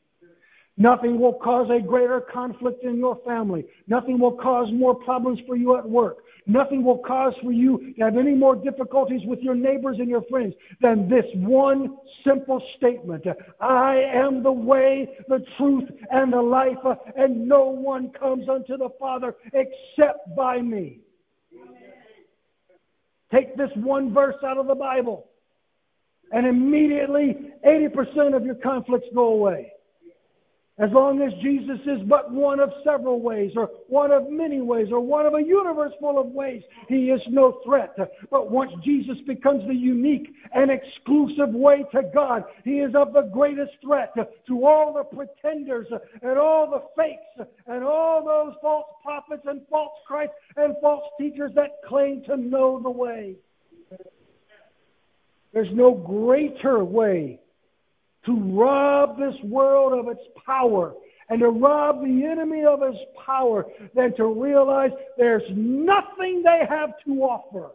Nothing 0.80 1.20
will 1.20 1.34
cause 1.34 1.68
a 1.70 1.78
greater 1.78 2.22
conflict 2.22 2.84
in 2.84 2.96
your 2.96 3.20
family. 3.26 3.66
Nothing 3.86 4.18
will 4.18 4.32
cause 4.32 4.66
more 4.72 4.94
problems 4.94 5.38
for 5.46 5.54
you 5.54 5.76
at 5.76 5.86
work. 5.86 6.24
Nothing 6.46 6.82
will 6.82 6.96
cause 6.96 7.34
for 7.42 7.52
you 7.52 7.92
to 7.98 8.04
have 8.04 8.16
any 8.16 8.34
more 8.34 8.56
difficulties 8.56 9.20
with 9.26 9.40
your 9.40 9.54
neighbors 9.54 9.98
and 9.98 10.08
your 10.08 10.22
friends 10.30 10.54
than 10.80 11.06
this 11.06 11.26
one 11.34 11.98
simple 12.26 12.62
statement. 12.78 13.26
I 13.60 13.96
am 14.14 14.42
the 14.42 14.50
way, 14.50 15.06
the 15.28 15.44
truth, 15.58 15.86
and 16.10 16.32
the 16.32 16.40
life, 16.40 16.78
and 17.14 17.46
no 17.46 17.66
one 17.66 18.10
comes 18.18 18.48
unto 18.48 18.78
the 18.78 18.88
Father 18.98 19.36
except 19.52 20.34
by 20.34 20.62
me. 20.62 21.00
Take 23.30 23.54
this 23.54 23.70
one 23.74 24.14
verse 24.14 24.42
out 24.42 24.56
of 24.56 24.66
the 24.66 24.74
Bible, 24.74 25.28
and 26.32 26.46
immediately 26.46 27.52
80% 27.66 28.34
of 28.34 28.46
your 28.46 28.54
conflicts 28.54 29.08
go 29.14 29.26
away. 29.34 29.72
As 30.78 30.88
long 30.92 31.20
as 31.20 31.30
Jesus 31.42 31.78
is 31.84 32.00
but 32.08 32.32
one 32.32 32.58
of 32.58 32.70
several 32.82 33.20
ways, 33.20 33.52
or 33.54 33.68
one 33.88 34.10
of 34.12 34.30
many 34.30 34.62
ways, 34.62 34.88
or 34.90 35.00
one 35.00 35.26
of 35.26 35.34
a 35.34 35.42
universe 35.42 35.92
full 36.00 36.18
of 36.18 36.28
ways, 36.28 36.62
he 36.88 37.10
is 37.10 37.20
no 37.28 37.60
threat. 37.66 37.94
But 38.30 38.50
once 38.50 38.72
Jesus 38.82 39.16
becomes 39.26 39.66
the 39.68 39.74
unique 39.74 40.28
and 40.54 40.70
exclusive 40.70 41.50
way 41.52 41.84
to 41.92 42.02
God, 42.14 42.44
he 42.64 42.80
is 42.80 42.94
of 42.94 43.12
the 43.12 43.28
greatest 43.30 43.72
threat 43.84 44.14
to 44.46 44.66
all 44.66 44.94
the 44.94 45.04
pretenders 45.04 45.86
and 46.22 46.38
all 46.38 46.70
the 46.70 46.82
fakes 46.96 47.50
and 47.66 47.84
all 47.84 48.24
those 48.24 48.54
false 48.62 48.86
prophets 49.02 49.42
and 49.46 49.60
false 49.68 49.92
Christ 50.06 50.32
and 50.56 50.74
false 50.80 51.04
teachers 51.20 51.52
that 51.56 51.82
claim 51.86 52.22
to 52.24 52.38
know 52.38 52.80
the 52.82 52.90
way. 52.90 53.36
There's 55.52 55.74
no 55.74 55.92
greater 55.92 56.82
way 56.84 57.40
to 58.26 58.36
rob 58.52 59.18
this 59.18 59.34
world 59.44 59.98
of 59.98 60.10
its 60.10 60.26
power 60.46 60.94
and 61.28 61.40
to 61.40 61.48
rob 61.48 62.02
the 62.02 62.24
enemy 62.26 62.64
of 62.64 62.82
his 62.82 63.00
power 63.24 63.64
than 63.94 64.14
to 64.16 64.26
realize 64.26 64.90
there's 65.16 65.42
nothing 65.50 66.42
they 66.42 66.62
have 66.68 66.90
to 67.06 67.22
offer 67.22 67.70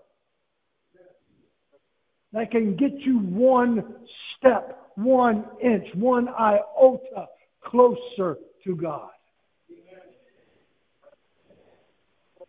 that 2.34 2.52
can 2.52 2.76
get 2.76 2.92
you 3.00 3.20
one 3.20 3.96
step, 4.38 4.92
one 4.96 5.46
inch, 5.64 5.88
one 5.96 6.28
iota 6.28 7.28
closer 7.64 8.38
to 8.66 8.76
God. 8.76 9.10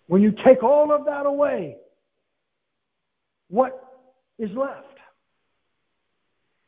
When 0.09 0.23
you 0.23 0.33
take 0.45 0.63
all 0.63 0.93
of 0.93 1.05
that 1.07 1.27
away, 1.27 1.77
what 3.49 3.81
is 4.39 4.51
left? 4.57 4.96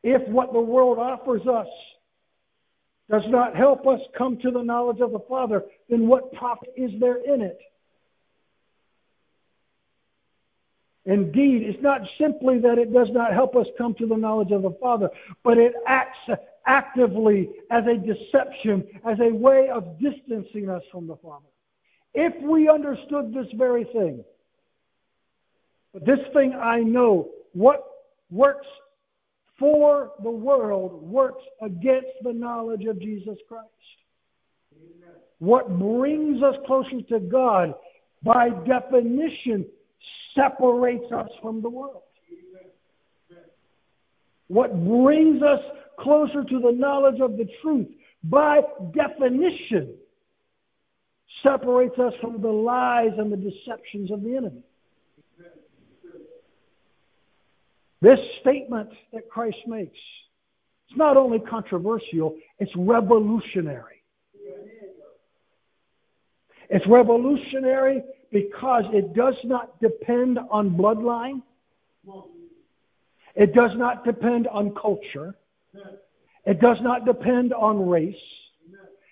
If 0.03 0.27
what 0.29 0.53
the 0.53 0.59
world 0.59 0.97
offers 0.97 1.45
us 1.47 1.67
does 3.09 3.23
not 3.27 3.55
help 3.55 3.87
us 3.87 3.99
come 4.17 4.37
to 4.37 4.51
the 4.51 4.61
knowledge 4.61 4.99
of 5.01 5.11
the 5.11 5.19
Father, 5.27 5.63
then 5.89 6.07
what 6.07 6.31
profit 6.33 6.69
is 6.77 6.91
there 6.99 7.17
in 7.17 7.41
it? 7.41 7.59
Indeed, 11.05 11.63
it's 11.63 11.81
not 11.81 12.01
simply 12.19 12.59
that 12.59 12.77
it 12.77 12.93
does 12.93 13.07
not 13.11 13.33
help 13.33 13.55
us 13.55 13.65
come 13.77 13.95
to 13.95 14.05
the 14.05 14.15
knowledge 14.15 14.51
of 14.51 14.61
the 14.61 14.77
Father, 14.79 15.09
but 15.43 15.57
it 15.57 15.73
acts 15.87 16.19
actively 16.67 17.49
as 17.71 17.83
a 17.87 17.97
deception, 17.97 18.87
as 19.03 19.17
a 19.19 19.33
way 19.33 19.69
of 19.69 19.99
distancing 19.99 20.69
us 20.69 20.83
from 20.91 21.07
the 21.07 21.15
Father. 21.15 21.47
If 22.13 22.39
we 22.43 22.69
understood 22.69 23.33
this 23.33 23.47
very 23.55 23.85
thing, 23.85 24.23
this 25.93 26.19
thing 26.33 26.53
I 26.53 26.81
know, 26.81 27.29
what 27.53 27.83
works 28.29 28.67
for 29.59 30.11
the 30.23 30.31
world 30.31 31.03
works 31.03 31.43
against 31.61 32.07
the 32.23 32.33
knowledge 32.33 32.85
of 32.85 32.99
Jesus 32.99 33.37
Christ. 33.47 33.67
Amen. 34.73 35.15
What 35.39 35.77
brings 35.77 36.41
us 36.41 36.55
closer 36.65 37.01
to 37.09 37.19
God, 37.19 37.73
by 38.23 38.49
definition, 38.49 39.65
separates 40.35 41.11
us 41.11 41.29
from 41.41 41.61
the 41.61 41.69
world. 41.69 42.03
What 44.47 44.73
brings 44.83 45.43
us 45.43 45.59
closer 45.99 46.43
to 46.43 46.59
the 46.59 46.71
knowledge 46.71 47.21
of 47.21 47.37
the 47.37 47.47
truth, 47.61 47.87
by 48.23 48.61
definition, 48.93 49.93
separates 51.43 51.97
us 51.99 52.13
from 52.19 52.41
the 52.41 52.49
lies 52.49 53.11
and 53.17 53.31
the 53.31 53.37
deceptions 53.37 54.11
of 54.11 54.23
the 54.23 54.35
enemy. 54.35 54.63
This 58.01 58.19
statement 58.41 58.89
that 59.13 59.29
Christ 59.29 59.57
makes, 59.67 59.97
it's 60.89 60.97
not 60.97 61.17
only 61.17 61.39
controversial, 61.39 62.37
it's 62.57 62.71
revolutionary. 62.75 64.03
It's 66.69 66.85
revolutionary 66.87 68.03
because 68.31 68.83
it 68.93 69.13
does 69.13 69.35
not 69.43 69.79
depend 69.81 70.39
on 70.49 70.71
bloodline. 70.71 71.41
It 73.35 73.53
does 73.53 73.71
not 73.75 74.05
depend 74.05 74.47
on 74.47 74.73
culture. 74.75 75.35
It 76.45 76.61
does 76.61 76.77
not 76.81 77.05
depend 77.05 77.53
on 77.53 77.89
race. 77.89 78.15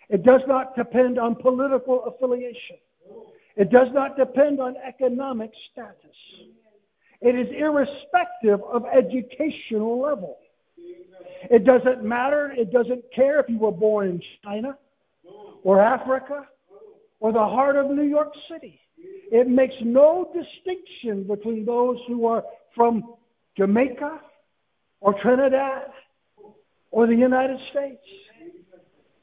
It 0.10 0.24
does 0.24 0.42
not 0.48 0.76
depend 0.76 1.20
on 1.20 1.36
political 1.36 2.06
affiliation. 2.06 2.78
It 3.56 3.72
does 3.72 3.88
not 3.92 4.18
depend 4.18 4.60
on 4.60 4.76
economic 4.88 5.52
status. 5.72 6.16
It 7.22 7.36
is 7.36 7.48
irrespective 7.58 8.62
of 8.64 8.86
educational 8.86 10.00
level. 10.00 10.38
It 11.50 11.66
doesn't 11.66 12.04
matter. 12.04 12.52
It 12.52 12.72
doesn't 12.72 13.04
care 13.14 13.40
if 13.40 13.50
you 13.50 13.58
were 13.58 13.72
born 13.72 14.10
in 14.10 14.22
China 14.44 14.78
or 15.64 15.82
Africa 15.82 16.48
or 17.20 17.32
the 17.32 17.40
heart 17.40 17.76
of 17.76 17.90
New 17.90 18.04
York 18.04 18.32
City. 18.52 18.80
It 19.32 19.48
makes 19.48 19.76
no 19.82 20.32
distinction 20.34 21.24
between 21.24 21.66
those 21.66 21.98
who 22.08 22.28
are 22.28 22.44
from 22.76 23.16
Jamaica 23.58 24.22
or 25.02 25.20
Trinidad 25.22 25.88
or 26.92 27.08
the 27.08 27.16
United 27.16 27.60
States. 27.72 28.02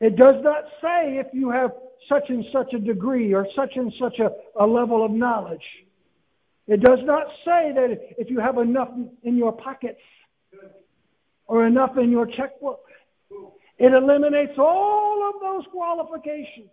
It 0.00 0.16
does 0.16 0.42
not 0.42 0.64
say 0.82 1.18
if 1.18 1.28
you 1.32 1.50
have 1.50 1.70
such 2.08 2.24
and 2.28 2.44
such 2.52 2.74
a 2.74 2.78
degree 2.78 3.32
or 3.32 3.46
such 3.56 3.72
and 3.76 3.92
such 3.98 4.18
a, 4.18 4.30
a 4.62 4.66
level 4.66 5.04
of 5.04 5.10
knowledge. 5.10 5.62
It 6.66 6.80
does 6.80 7.00
not 7.02 7.26
say 7.44 7.72
that 7.74 7.98
if 8.18 8.30
you 8.30 8.40
have 8.40 8.58
enough 8.58 8.88
in 9.22 9.36
your 9.36 9.52
pockets 9.52 10.00
or 11.46 11.66
enough 11.66 11.96
in 11.98 12.10
your 12.10 12.26
checkbook. 12.26 12.80
It 13.78 13.92
eliminates 13.92 14.54
all 14.58 15.32
of 15.34 15.40
those 15.40 15.64
qualifications. 15.72 16.70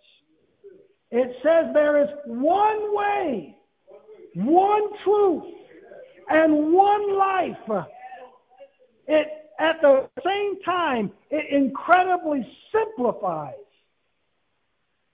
It 1.09 1.35
says 1.43 1.73
there 1.73 2.01
is 2.01 2.09
one 2.25 2.95
way, 2.95 3.57
one 4.35 4.83
truth, 5.03 5.43
and 6.29 6.73
one 6.73 7.17
life. 7.17 7.85
It, 9.07 9.27
at 9.59 9.81
the 9.81 10.07
same 10.25 10.61
time, 10.61 11.11
it 11.29 11.51
incredibly 11.51 12.47
simplifies 12.71 13.55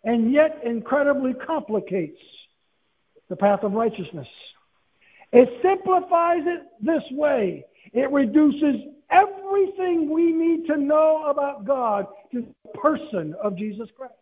and 0.04 0.32
yet 0.32 0.62
incredibly 0.64 1.34
complicates 1.34 2.20
the 3.30 3.36
path 3.36 3.64
of 3.64 3.74
righteousness. 3.74 4.28
It 5.32 5.50
simplifies 5.62 6.44
it 6.46 6.64
this 6.82 7.04
way. 7.12 7.66
It 7.94 8.12
reduces 8.12 8.76
everything 9.10 10.10
we 10.10 10.32
need 10.32 10.68
to 10.68 10.78
know 10.78 11.26
about 11.28 11.66
God 11.66 12.08
to 12.32 12.42
the 12.42 12.80
person 12.80 13.36
of 13.42 13.58
Jesus 13.58 13.90
Christ. 13.98 14.14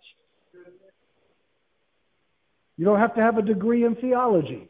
You 2.77 2.85
don't 2.85 2.99
have 2.99 3.15
to 3.15 3.21
have 3.21 3.37
a 3.37 3.41
degree 3.41 3.85
in 3.85 3.95
theology. 3.95 4.69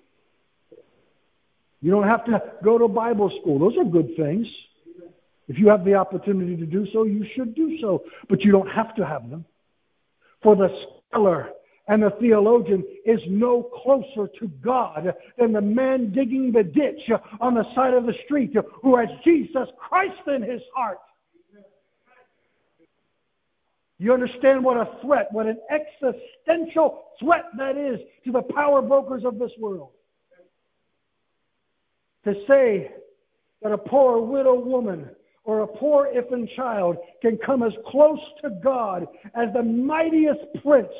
You 1.81 1.91
don't 1.91 2.07
have 2.07 2.25
to 2.25 2.41
go 2.63 2.77
to 2.77 2.87
Bible 2.87 3.31
school. 3.41 3.59
Those 3.59 3.77
are 3.77 3.83
good 3.83 4.15
things. 4.15 4.47
If 5.47 5.59
you 5.59 5.67
have 5.69 5.85
the 5.85 5.95
opportunity 5.95 6.55
to 6.57 6.65
do 6.65 6.87
so, 6.91 7.03
you 7.03 7.25
should 7.35 7.55
do 7.55 7.77
so. 7.79 8.03
But 8.29 8.41
you 8.41 8.51
don't 8.51 8.69
have 8.69 8.95
to 8.95 9.05
have 9.05 9.29
them. 9.29 9.45
For 10.41 10.55
the 10.55 10.69
scholar 11.09 11.49
and 11.87 12.01
the 12.01 12.11
theologian 12.19 12.83
is 13.05 13.19
no 13.27 13.69
closer 13.83 14.27
to 14.39 14.47
God 14.63 15.13
than 15.37 15.53
the 15.53 15.61
man 15.61 16.11
digging 16.11 16.51
the 16.51 16.63
ditch 16.63 17.01
on 17.39 17.53
the 17.53 17.63
side 17.75 17.93
of 17.93 18.05
the 18.05 18.13
street 18.25 18.55
who 18.81 18.97
has 18.97 19.07
Jesus 19.23 19.67
Christ 19.77 20.27
in 20.27 20.41
his 20.41 20.61
heart. 20.75 20.97
You 23.97 24.13
understand 24.13 24.63
what 24.63 24.77
a 24.77 24.99
threat, 25.01 25.31
what 25.31 25.45
an 25.45 25.57
existential 25.69 27.03
threat 27.19 27.45
that 27.57 27.77
is 27.77 27.99
to 28.25 28.31
the 28.31 28.41
power 28.41 28.81
brokers 28.81 29.23
of 29.23 29.39
this 29.39 29.51
world. 29.59 29.91
To 32.25 32.33
say 32.47 32.91
that 33.61 33.71
a 33.71 33.77
poor 33.77 34.19
widow 34.19 34.59
woman 34.59 35.09
or 35.45 35.61
a 35.61 35.67
poor 35.67 36.07
infant 36.07 36.49
child 36.55 36.97
can 37.21 37.37
come 37.37 37.63
as 37.63 37.71
close 37.87 38.19
to 38.41 38.49
God 38.49 39.07
as 39.35 39.53
the 39.53 39.63
mightiest 39.63 40.41
prince 40.63 40.91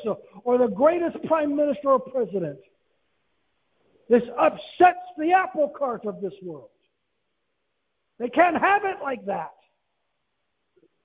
or 0.44 0.56
the 0.56 0.68
greatest 0.68 1.22
prime 1.24 1.54
minister 1.54 1.90
or 1.90 2.00
president. 2.00 2.58
This 4.08 4.22
upsets 4.38 4.98
the 5.18 5.32
apple 5.32 5.72
cart 5.76 6.06
of 6.06 6.20
this 6.20 6.32
world. 6.42 6.68
They 8.18 8.28
can't 8.28 8.56
have 8.56 8.84
it 8.84 8.96
like 9.02 9.26
that. 9.26 9.55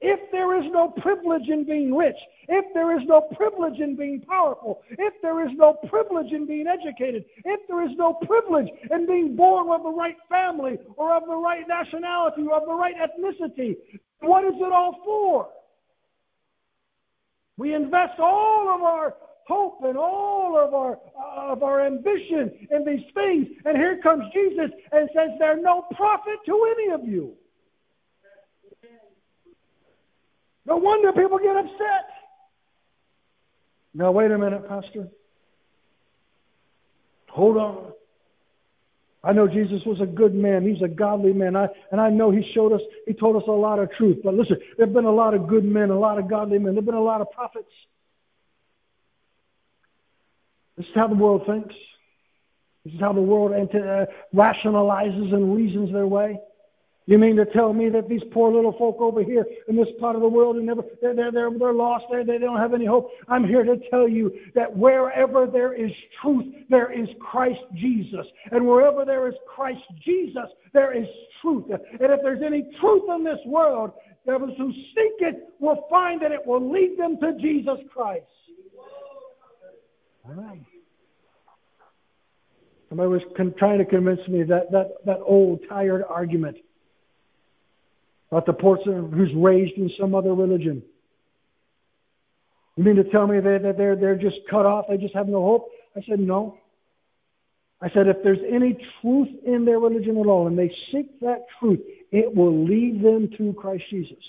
If 0.02 0.32
there 0.32 0.60
is 0.60 0.66
no 0.72 0.90
privilege 0.90 1.48
in 1.48 1.64
being 1.64 1.96
rich, 1.96 2.16
if 2.48 2.66
there 2.74 2.98
is 3.00 3.08
no 3.08 3.22
privilege 3.22 3.80
in 3.80 3.96
being 3.96 4.22
powerful, 4.22 4.82
if 4.90 5.14
there 5.22 5.48
is 5.48 5.56
no 5.56 5.74
privilege 5.88 6.32
in 6.32 6.48
being 6.48 6.66
educated, 6.66 7.24
if 7.46 7.60
there 7.68 7.84
is 7.84 7.96
no 7.98 8.16
privilege 8.16 8.68
in 8.90 9.06
being 9.06 9.36
born 9.36 9.70
of 9.70 9.84
the 9.84 9.92
right 9.92 10.18
family 10.28 10.80
or 10.98 11.16
of 11.16 11.28
the 11.28 11.36
right 11.36 11.68
nationality 11.68 12.42
or 12.50 12.58
of 12.58 12.66
the 12.66 12.74
right 12.74 12.96
ethnicity, 12.98 13.78
what 14.22 14.44
is 14.44 14.56
it 14.56 14.72
all 14.74 14.98
for? 15.06 15.50
We 17.58 17.76
invest 17.76 18.20
all 18.20 18.74
of 18.74 18.82
our 18.82 19.16
hope 19.46 19.84
and 19.84 19.98
all 19.98 20.58
of 20.58 20.74
our 20.74 20.98
of 21.52 21.62
our 21.62 21.86
ambition 21.86 22.68
in 22.72 22.86
these 22.86 23.06
things, 23.14 23.48
and 23.66 23.78
here 23.78 24.00
comes 24.02 24.24
Jesus 24.34 24.72
and 24.92 25.10
says 25.14 25.30
they're 25.38 25.62
no 25.62 25.86
profit 25.94 26.40
to 26.48 26.76
any 26.76 26.92
of 26.92 27.08
you. 27.08 27.36
No 30.66 30.78
wonder 30.78 31.12
people 31.12 31.40
get 31.40 31.56
upset. 31.56 32.06
Now, 33.94 34.12
wait 34.12 34.32
a 34.32 34.38
minute, 34.38 34.68
Pastor. 34.68 35.08
Hold 37.30 37.58
on. 37.58 37.92
I 39.24 39.34
know 39.34 39.48
Jesus 39.48 39.82
was 39.86 40.02
a 40.02 40.06
good 40.06 40.34
man. 40.34 40.68
He's 40.68 40.82
a 40.82 40.88
godly 40.88 41.34
man. 41.34 41.56
I, 41.56 41.68
and 41.92 42.02
I 42.02 42.10
know 42.10 42.32
he 42.32 42.44
showed 42.56 42.74
us, 42.74 42.82
he 43.06 43.14
told 43.14 43.36
us 43.36 43.44
a 43.48 43.52
lot 43.52 43.80
of 43.80 43.92
truth. 43.92 44.18
But 44.24 44.34
listen, 44.34 44.58
there 44.78 44.88
have 44.88 44.96
been 44.96 45.06
a 45.06 45.12
lot 45.12 45.34
of 45.34 45.48
good 45.48 45.64
men, 45.64 45.92
a 45.92 46.00
lot 46.00 46.18
of 46.18 46.30
godly 46.30 46.58
men. 46.58 46.74
There 46.74 46.82
have 46.82 46.86
been 46.86 46.96
a 46.96 47.02
lot 47.02 47.22
of 47.22 47.30
prophets. 47.32 47.70
This 50.78 50.88
is 50.88 50.92
how 50.96 51.08
the 51.08 51.16
world 51.16 51.44
thinks. 51.46 51.76
This 52.84 52.96
is 52.96 53.00
how 53.00 53.14
the 53.14 53.22
world 53.22 53.52
uh, 53.52 54.06
rationalizes 54.34 55.32
and 55.34 55.56
reasons 55.56 55.94
their 55.94 56.08
way. 56.08 56.40
You 57.08 57.18
mean 57.18 57.36
to 57.38 57.46
tell 57.46 57.74
me 57.74 57.90
that 57.90 58.08
these 58.08 58.22
poor 58.32 58.54
little 58.54 58.74
folk 58.78 58.98
over 59.02 59.24
here 59.24 59.44
in 59.68 59.76
this 59.76 59.88
part 60.00 60.16
of 60.16 60.22
the 60.22 60.28
world 60.28 60.56
are 60.56 60.62
never 60.62 60.84
they're 61.02 61.16
they're 61.16 61.32
they're, 61.32 61.50
they're 61.58 61.74
lost 61.74 62.06
they 62.12 62.24
they 62.24 62.38
don't 62.38 62.60
have 62.60 62.76
any 62.76 62.86
hope? 62.86 63.10
I'm 63.28 63.44
here 63.44 63.64
to 63.64 63.78
tell 63.90 64.08
you 64.08 64.32
that 64.54 64.76
wherever 64.76 65.48
there 65.48 65.74
is 65.74 65.92
truth, 66.22 66.46
there 66.70 66.92
is 66.92 67.10
Christ 67.20 67.60
Jesus, 67.74 68.26
and 68.52 68.68
wherever 68.68 69.04
there 69.04 69.28
is 69.28 69.34
Christ 69.48 69.82
Jesus, 70.06 70.46
there 70.74 70.96
is 70.96 71.08
truth. 71.42 71.66
And 71.70 71.82
if 72.12 72.20
there's 72.22 72.44
any 72.46 72.70
truth 72.80 73.04
in 73.16 73.24
this 73.24 73.40
world, 73.48 73.92
those 74.26 74.52
who 74.58 74.72
seek 74.72 75.16
it 75.20 75.50
will 75.60 75.88
find 75.90 76.22
that 76.22 76.32
it 76.32 76.46
will 76.46 76.72
lead 76.72 76.98
them 77.00 77.18
to 77.20 77.34
Jesus 77.42 77.80
Christ. 77.92 78.26
All 80.24 80.36
right. 80.36 80.62
Somebody 82.90 83.10
was 83.10 83.22
con- 83.36 83.56
trying 83.58 83.80
to 83.80 83.86
convince 83.86 84.26
me 84.28 84.44
that 84.44 84.72
that 84.72 85.04
that 85.06 85.20
old 85.26 85.62
tired 85.68 86.04
argument 86.08 86.58
about 88.32 88.46
the 88.46 88.54
person 88.54 89.12
who's 89.12 89.32
raised 89.36 89.78
in 89.78 89.92
some 90.00 90.16
other 90.16 90.34
religion. 90.34 90.82
You 92.78 92.84
mean 92.84 92.96
to 92.96 93.04
tell 93.04 93.28
me 93.28 93.40
that, 93.40 93.76
they're, 93.78 93.96
they're 93.96 94.16
just 94.16 94.38
cut 94.50 94.66
off? 94.66 94.86
They 94.90 94.98
just 94.98 95.14
have 95.14 95.28
no 95.28 95.42
hope? 95.42 95.70
I 95.96 96.02
said, 96.08 96.20
no. 96.20 96.58
I 97.82 97.90
said, 97.90 98.08
if 98.08 98.18
there's 98.24 98.40
any 98.50 98.78
truth 99.02 99.28
in 99.46 99.66
their 99.66 99.80
religion 99.80 100.18
at 100.18 100.28
all, 100.28 100.48
and 100.48 100.58
they 100.58 100.72
seek 100.92 101.20
that 101.22 101.46
truth, 101.60 101.80
it 102.12 102.34
will 102.34 102.66
lead 102.66 103.04
them 103.04 103.30
to 103.38 103.54
Christ 103.54 103.84
Jesus. 103.90 104.24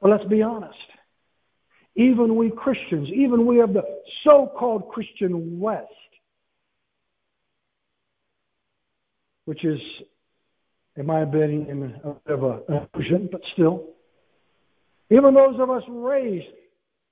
But 0.00 0.10
let's 0.10 0.24
be 0.24 0.42
honest. 0.42 0.78
Even 1.96 2.36
we 2.36 2.50
Christians, 2.50 3.08
even 3.12 3.44
we 3.44 3.60
of 3.60 3.72
the 3.74 3.82
so-called 4.24 4.88
Christian 4.88 5.58
West, 5.58 5.88
which 9.44 9.64
is 9.64 9.80
in 10.98 11.06
my 11.06 11.20
opinion, 11.20 11.94
a 12.04 12.08
bit 12.26 12.34
of 12.34 12.42
a 12.42 12.88
illusion, 12.94 13.28
but 13.30 13.40
still. 13.52 13.84
Even 15.10 15.32
those 15.32 15.58
of 15.60 15.70
us 15.70 15.82
raised 15.88 16.46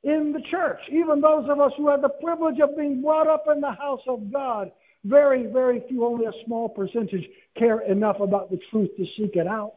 in 0.03 0.33
the 0.33 0.43
church, 0.51 0.81
even 0.91 1.21
those 1.21 1.49
of 1.49 1.61
us 1.61 1.73
who 1.77 1.89
had 1.89 2.03
the 2.03 2.11
privilege 2.23 2.59
of 2.61 2.77
being 2.77 3.01
brought 3.01 3.29
up 3.29 3.45
in 3.53 3.61
the 3.61 3.73
house 3.73 4.03
of 4.09 4.31
God, 4.33 4.71
very, 5.05 5.47
very 5.47 5.83
few, 5.89 6.05
only 6.05 6.27
a 6.27 6.33
small 6.45 6.69
percentage, 6.69 7.25
care 7.57 7.81
enough 7.81 8.17
about 8.21 8.51
the 8.51 8.59
truth 8.71 8.91
to 8.97 9.05
seek 9.17 9.37
it 9.37 9.47
out. 9.47 9.77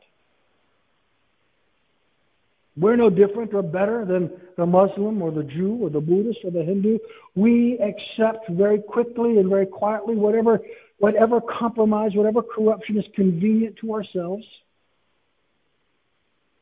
We're 2.78 2.96
no 2.96 3.10
different 3.10 3.54
or 3.54 3.62
better 3.62 4.06
than 4.06 4.32
the 4.56 4.66
Muslim 4.66 5.22
or 5.22 5.32
the 5.32 5.44
Jew 5.44 5.80
or 5.82 5.90
the 5.90 6.00
Buddhist 6.00 6.40
or 6.44 6.52
the 6.52 6.64
Hindu. 6.64 6.98
We 7.36 7.80
accept 7.80 8.50
very 8.50 8.82
quickly 8.82 9.38
and 9.38 9.50
very 9.50 9.66
quietly 9.66 10.16
whatever 10.16 10.60
whatever 11.00 11.40
compromise, 11.42 12.12
whatever 12.14 12.42
corruption 12.42 12.98
is 12.98 13.06
convenient 13.16 13.78
to 13.82 13.94
ourselves. 13.94 14.44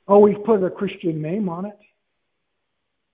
Oh, 0.07 0.19
we 0.19 0.35
put 0.35 0.63
a 0.63 0.69
Christian 0.69 1.21
name 1.21 1.49
on 1.49 1.65
it. 1.65 1.77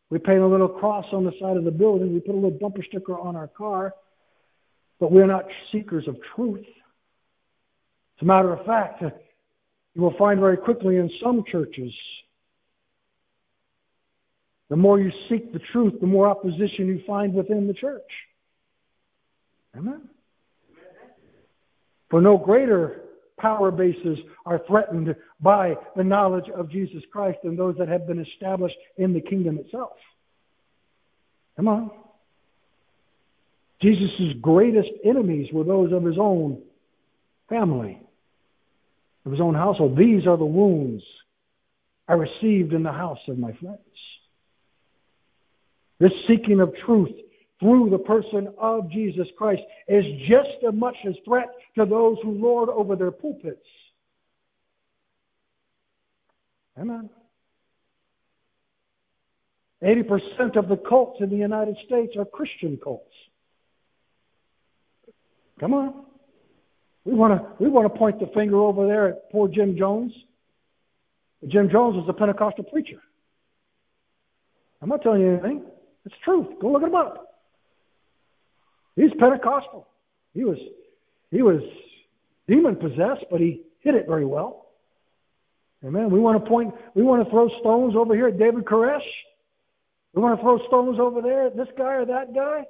We 0.10 0.20
paint 0.20 0.40
a 0.40 0.48
little 0.48 0.68
cross 0.68 1.06
on 1.12 1.24
the 1.24 1.32
side 1.42 1.58
of 1.58 1.64
the 1.64 1.72
building. 1.72 2.14
We 2.14 2.20
put 2.20 2.34
a 2.34 2.36
little 2.36 2.52
bumper 2.52 2.84
sticker 2.84 3.18
on 3.18 3.36
our 3.36 3.48
car. 3.48 3.96
But 5.00 5.12
we're 5.12 5.26
not 5.26 5.46
seekers 5.72 6.08
of 6.08 6.18
truth. 6.36 6.66
As 8.18 8.22
a 8.22 8.26
matter 8.26 8.54
of 8.54 8.64
fact, 8.66 9.02
you 9.02 10.02
will 10.02 10.16
find 10.18 10.40
very 10.40 10.58
quickly 10.58 10.98
in 10.98 11.10
some 11.22 11.44
churches 11.52 11.92
The 14.74 14.78
more 14.78 15.00
you 15.00 15.12
seek 15.30 15.54
the 15.54 15.60
truth, 15.72 15.94
the 16.02 16.08
more 16.08 16.28
opposition 16.28 16.88
you 16.88 17.00
find 17.06 17.32
within 17.32 17.68
the 17.68 17.76
church. 17.76 18.10
Amen. 19.78 20.10
For 22.10 22.20
no 22.20 22.40
greater 22.40 23.02
power 23.38 23.70
bases 23.70 24.18
are 24.48 24.62
threatened 24.68 25.16
by 25.40 25.76
the 25.96 26.04
knowledge 26.04 26.50
of 26.50 26.72
Jesus 26.72 27.04
Christ 27.12 27.38
than 27.44 27.56
those 27.56 27.76
that 27.78 27.88
have 27.88 28.08
been 28.08 28.18
established 28.18 28.76
in 28.98 29.14
the 29.14 29.22
kingdom 29.22 29.60
itself. 29.60 29.92
Come 31.56 31.68
on. 31.68 31.92
Jesus' 33.80 34.34
greatest 34.42 34.90
enemies 35.06 35.50
were 35.54 35.66
those 35.66 35.94
of 35.94 36.04
his 36.04 36.18
own 36.20 36.64
family, 37.48 38.02
of 39.24 39.34
his 39.34 39.40
own 39.40 39.54
household. 39.54 39.96
These 39.96 40.26
are 40.26 40.36
the 40.36 40.46
wounds 40.46 41.04
I 42.08 42.14
received 42.14 42.74
in 42.74 42.82
the 42.82 42.92
house 42.92 43.20
of 43.28 43.38
my 43.38 43.52
friends. 43.62 43.78
This 46.04 46.12
seeking 46.28 46.60
of 46.60 46.74
truth 46.86 47.16
through 47.62 47.90
the 47.90 47.98
person 47.98 48.54
of 48.58 48.92
Jesus 48.92 49.26
Christ 49.38 49.62
is 49.88 50.04
just 50.28 50.50
as 50.68 50.74
much 50.74 50.98
a 51.06 51.12
threat 51.24 51.48
to 51.78 51.86
those 51.86 52.18
who 52.22 52.32
lord 52.32 52.68
over 52.68 52.98
their 52.98 53.10
pulpits. 53.10 53.66
Amen. 56.78 57.10
80% 59.82 60.58
of 60.58 60.68
the 60.68 60.76
cults 60.76 61.22
in 61.22 61.30
the 61.30 61.38
United 61.38 61.78
States 61.86 62.12
are 62.20 62.26
Christian 62.26 62.78
cults. 62.84 63.14
Come 65.62 65.74
on. 65.74 66.04
We 67.06 67.14
want 67.14 67.42
to 67.42 67.64
we 67.64 67.70
want 67.70 67.86
to 67.86 67.98
point 67.98 68.20
the 68.20 68.28
finger 68.34 68.58
over 68.58 68.88
there 68.88 69.08
at 69.08 69.32
poor 69.32 69.48
Jim 69.48 69.78
Jones. 69.78 70.12
Jim 71.48 71.70
Jones 71.72 71.96
was 71.96 72.06
a 72.10 72.14
Pentecostal 72.14 72.66
preacher. 72.66 73.02
I'm 74.82 74.90
not 74.90 75.02
telling 75.02 75.22
you 75.22 75.32
anything. 75.36 75.64
It's 76.06 76.16
truth. 76.24 76.48
Go 76.62 76.72
look 76.72 76.84
him 76.84 76.96
up. 76.96 77.34
He's 78.96 79.12
Pentecostal. 79.20 79.88
He 80.34 80.44
was 80.44 80.58
he 81.32 81.42
was 81.42 81.62
demon 82.48 82.76
possessed, 82.76 83.26
but 83.32 83.40
he 83.40 83.64
hid 83.80 83.96
it 83.96 84.08
very 84.08 84.26
well. 84.26 84.68
Amen. 85.84 86.10
We 86.10 86.20
want 86.20 86.44
to 86.44 86.50
point 86.50 86.74
we 86.96 87.04
want 87.04 87.24
to 87.24 87.30
throw 87.30 87.50
stones 87.60 87.96
over 87.96 88.16
here 88.16 88.28
at 88.28 88.38
David 88.38 88.66
Koresh. 88.66 89.02
We 90.14 90.22
want 90.22 90.38
to 90.38 90.44
throw 90.44 90.60
stones 90.68 91.00
over 91.00 91.22
there 91.22 91.48
at 91.48 91.56
this 91.58 91.68
guy 91.78 91.96
or 91.96 92.06
that 92.06 92.36
guy. 92.36 92.66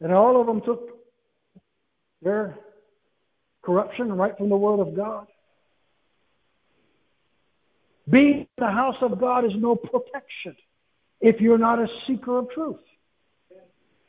And 0.00 0.12
all 0.12 0.40
of 0.40 0.46
them 0.46 0.60
took 0.62 0.98
their 2.20 2.58
corruption 3.62 4.12
right 4.12 4.36
from 4.36 4.48
the 4.48 4.56
Word 4.56 4.80
of 4.80 4.96
God. 4.96 5.28
Being 8.10 8.40
in 8.40 8.46
the 8.58 8.70
house 8.70 8.96
of 9.00 9.20
God 9.20 9.44
is 9.44 9.52
no 9.56 9.76
protection 9.76 10.56
if 11.22 11.40
you're 11.40 11.58
not 11.58 11.78
a 11.78 11.86
seeker 12.06 12.38
of 12.38 12.50
truth. 12.50 12.80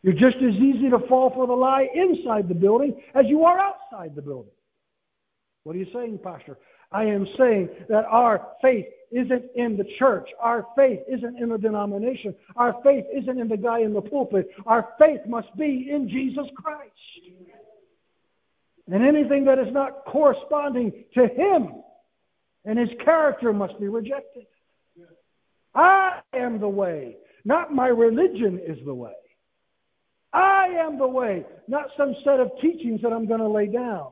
You're 0.01 0.13
just 0.13 0.35
as 0.37 0.55
easy 0.55 0.89
to 0.89 0.99
fall 1.07 1.29
for 1.29 1.47
the 1.47 1.53
lie 1.53 1.87
inside 1.95 2.49
the 2.49 2.55
building 2.55 3.01
as 3.15 3.25
you 3.27 3.45
are 3.45 3.57
outside 3.57 4.15
the 4.15 4.21
building. 4.21 4.51
What 5.63 5.77
are 5.77 5.79
you 5.79 5.87
saying, 5.93 6.19
Pastor? 6.21 6.57
I 6.91 7.05
am 7.05 7.25
saying 7.37 7.69
that 7.87 8.05
our 8.05 8.49
faith 8.61 8.85
isn't 9.11 9.45
in 9.55 9.77
the 9.77 9.85
church. 9.97 10.27
Our 10.41 10.65
faith 10.75 10.99
isn't 11.07 11.39
in 11.39 11.49
the 11.49 11.57
denomination. 11.57 12.35
Our 12.55 12.75
faith 12.83 13.05
isn't 13.15 13.39
in 13.39 13.47
the 13.47 13.57
guy 13.57 13.79
in 13.79 13.93
the 13.93 14.01
pulpit. 14.01 14.49
Our 14.65 14.89
faith 14.99 15.21
must 15.25 15.55
be 15.57 15.89
in 15.89 16.09
Jesus 16.09 16.45
Christ. 16.55 16.91
And 18.91 19.03
anything 19.03 19.45
that 19.45 19.57
is 19.59 19.71
not 19.71 20.05
corresponding 20.05 20.91
to 21.13 21.27
Him 21.27 21.81
and 22.65 22.77
His 22.77 22.89
character 23.05 23.53
must 23.53 23.79
be 23.79 23.87
rejected. 23.87 24.45
I 25.75 26.19
am 26.33 26.59
the 26.59 26.69
way, 26.69 27.17
not 27.45 27.73
my 27.73 27.87
religion 27.87 28.59
is 28.65 28.77
the 28.85 28.93
way. 28.93 29.13
I 30.31 30.67
am 30.79 30.97
the 30.97 31.07
way, 31.07 31.45
not 31.67 31.85
some 31.97 32.15
set 32.23 32.39
of 32.39 32.51
teachings 32.61 33.01
that 33.01 33.13
I'm 33.13 33.27
going 33.27 33.39
to 33.39 33.47
lay 33.47 33.67
down. 33.67 34.09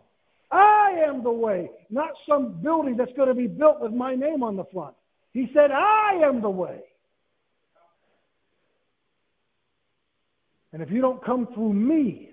I 0.51 1.01
am 1.07 1.23
the 1.23 1.31
way, 1.31 1.69
not 1.89 2.09
some 2.27 2.61
building 2.61 2.97
that's 2.97 3.13
going 3.15 3.29
to 3.29 3.33
be 3.33 3.47
built 3.47 3.81
with 3.81 3.93
my 3.93 4.15
name 4.15 4.43
on 4.43 4.55
the 4.55 4.65
front. 4.73 4.95
He 5.33 5.49
said, 5.53 5.71
I 5.71 6.19
am 6.23 6.41
the 6.41 6.49
way. 6.49 6.81
And 10.73 10.81
if 10.81 10.91
you 10.91 11.01
don't 11.01 11.23
come 11.23 11.47
through 11.53 11.73
me, 11.73 12.29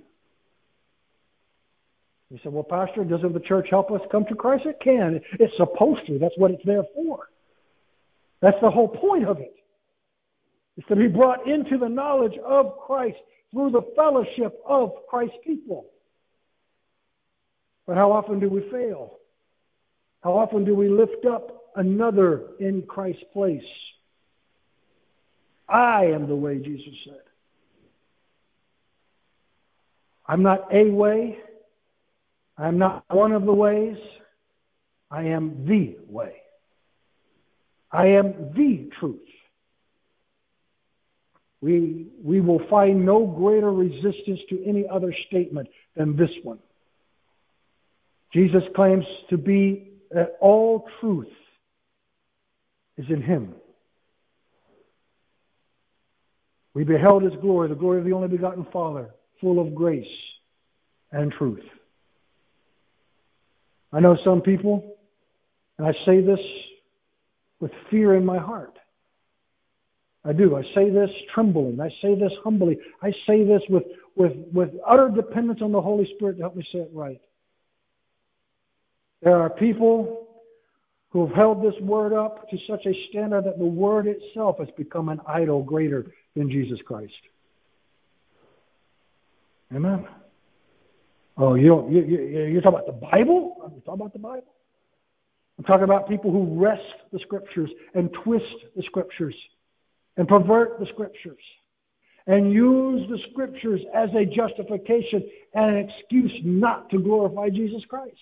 you 2.31 2.39
said, 2.43 2.53
well, 2.53 2.65
Pastor, 2.65 3.05
doesn't 3.05 3.33
the 3.33 3.41
church 3.41 3.69
help 3.71 3.91
us 3.91 4.01
come 4.13 4.25
to 4.27 4.35
Christ? 4.35 4.67
It 4.67 4.79
can. 4.83 5.21
It's 5.41 5.57
supposed 5.57 6.07
to. 6.09 6.19
That's 6.19 6.35
what 6.37 6.51
it's 6.51 6.65
there 6.65 6.85
for. 6.95 7.29
That's 8.41 8.61
the 8.61 8.71
whole 8.71 8.89
point 8.89 9.27
of 9.27 9.39
it. 9.39 9.55
It's 10.77 10.87
to 10.89 10.97
be 10.97 11.09
brought 11.09 11.49
into 11.49 11.77
the 11.77 11.89
knowledge 11.89 12.39
of 12.45 12.79
Christ 12.79 13.19
through 13.51 13.71
the 13.71 13.83
fellowship 13.97 14.61
of 14.67 14.93
Christ's 15.09 15.37
people. 15.45 15.87
But 17.87 17.97
how 17.97 18.13
often 18.13 18.39
do 18.39 18.49
we 18.49 18.69
fail? 18.71 19.19
How 20.23 20.37
often 20.37 20.65
do 20.65 20.75
we 20.75 20.89
lift 20.89 21.25
up 21.27 21.73
another 21.75 22.43
in 22.61 22.83
Christ's 22.83 23.25
place? 23.33 23.63
I 25.69 26.07
am 26.07 26.29
the 26.29 26.37
way, 26.37 26.59
Jesus 26.59 26.95
said. 27.05 27.21
I'm 30.27 30.43
not 30.43 30.73
a 30.73 30.91
way. 30.91 31.39
I'm 32.57 32.79
not 32.79 33.05
one 33.11 33.33
of 33.33 33.45
the 33.45 33.53
ways. 33.53 33.97
I 35.11 35.25
am 35.25 35.67
the 35.67 35.97
way. 36.07 36.43
I 37.91 38.07
am 38.09 38.53
the 38.55 38.91
truth. 38.99 39.21
We, 41.61 42.07
we 42.23 42.41
will 42.41 42.61
find 42.71 43.05
no 43.05 43.27
greater 43.27 43.73
resistance 43.73 44.41
to 44.51 44.65
any 44.65 44.87
other 44.89 45.15
statement 45.27 45.69
than 45.97 46.17
this 46.17 46.31
one. 46.43 46.59
Jesus 48.33 48.63
claims 48.77 49.05
to 49.31 49.39
be 49.39 49.93
that 50.11 50.37
all 50.41 50.87
truth 51.01 51.27
is 52.97 53.07
in 53.09 53.23
him. 53.23 53.55
We 56.75 56.85
beheld 56.85 57.23
his 57.23 57.33
glory, 57.41 57.69
the 57.69 57.75
glory 57.75 57.99
of 57.99 58.05
the 58.05 58.13
only 58.13 58.29
begotten 58.29 58.67
Father, 58.73 59.11
full 59.41 59.59
of 59.59 59.75
grace 59.75 60.07
and 61.11 61.33
truth. 61.33 61.65
I 63.93 64.01
know 64.01 64.17
some 64.25 64.43
people, 64.43 64.97
and 65.79 65.87
I 65.87 65.93
say 66.05 66.21
this 66.21 66.39
with 67.61 67.71
fear 67.91 68.15
in 68.15 68.25
my 68.25 68.39
heart. 68.39 68.79
I 70.25 70.33
do. 70.33 70.57
I 70.57 70.63
say 70.75 70.91
this 70.91 71.11
trembling. 71.35 71.81
I 71.81 71.89
say 72.03 72.15
this 72.15 72.33
humbly. 72.43 72.79
I 73.03 73.11
say 73.27 73.45
this 73.45 73.63
with, 73.69 73.85
with, 74.17 74.33
with 74.53 74.71
utter 74.87 75.09
dependence 75.09 75.61
on 75.63 75.73
the 75.73 75.81
Holy 75.81 76.09
Spirit 76.17 76.37
to 76.37 76.43
help 76.43 76.57
me 76.57 76.65
say 76.73 76.81
it 76.81 76.91
right. 76.93 77.21
There 79.23 79.37
are 79.37 79.51
people 79.51 80.27
who 81.11 81.27
have 81.27 81.35
held 81.35 81.63
this 81.63 81.75
word 81.81 82.13
up 82.13 82.49
to 82.51 82.57
such 82.69 82.85
a 82.87 82.93
standard 83.09 83.45
that 83.45 83.59
the 83.59 83.65
word 83.65 84.07
itself 84.07 84.59
has 84.59 84.69
become 84.77 85.09
an 85.09 85.21
idol 85.27 85.63
greater 85.63 86.13
than 86.37 86.51
Jesus 86.51 86.79
Christ. 86.87 87.13
Amen. 89.75 90.07
Oh, 91.37 91.55
you 91.55 91.69
don't, 91.69 91.93
you, 91.93 92.03
you, 92.03 92.19
you're 92.47 92.61
talking 92.61 92.81
about 92.81 92.87
the 92.87 93.07
Bible? 93.07 93.57
I'm 93.65 93.81
talking 93.83 94.01
about 94.01 94.13
the 94.13 94.19
Bible. 94.19 94.45
I'm 95.59 95.65
talking 95.65 95.85
about 95.85 96.09
people 96.09 96.31
who 96.31 96.63
wrest 96.63 96.83
the 97.13 97.19
scriptures 97.21 97.71
and 97.95 98.11
twist 98.25 98.45
the 98.77 98.83
scriptures 98.85 99.35
and 100.17 100.29
pervert 100.29 100.79
the 100.79 100.87
scriptures 100.93 101.43
and 102.27 102.53
use 102.53 103.09
the 103.09 103.19
scriptures 103.33 103.81
as 103.95 104.11
a 104.15 104.25
justification 104.25 105.29
and 105.55 105.77
an 105.77 105.89
excuse 105.89 106.33
not 106.45 106.89
to 106.91 106.99
glorify 106.99 107.49
Jesus 107.49 107.83
Christ. 107.89 108.15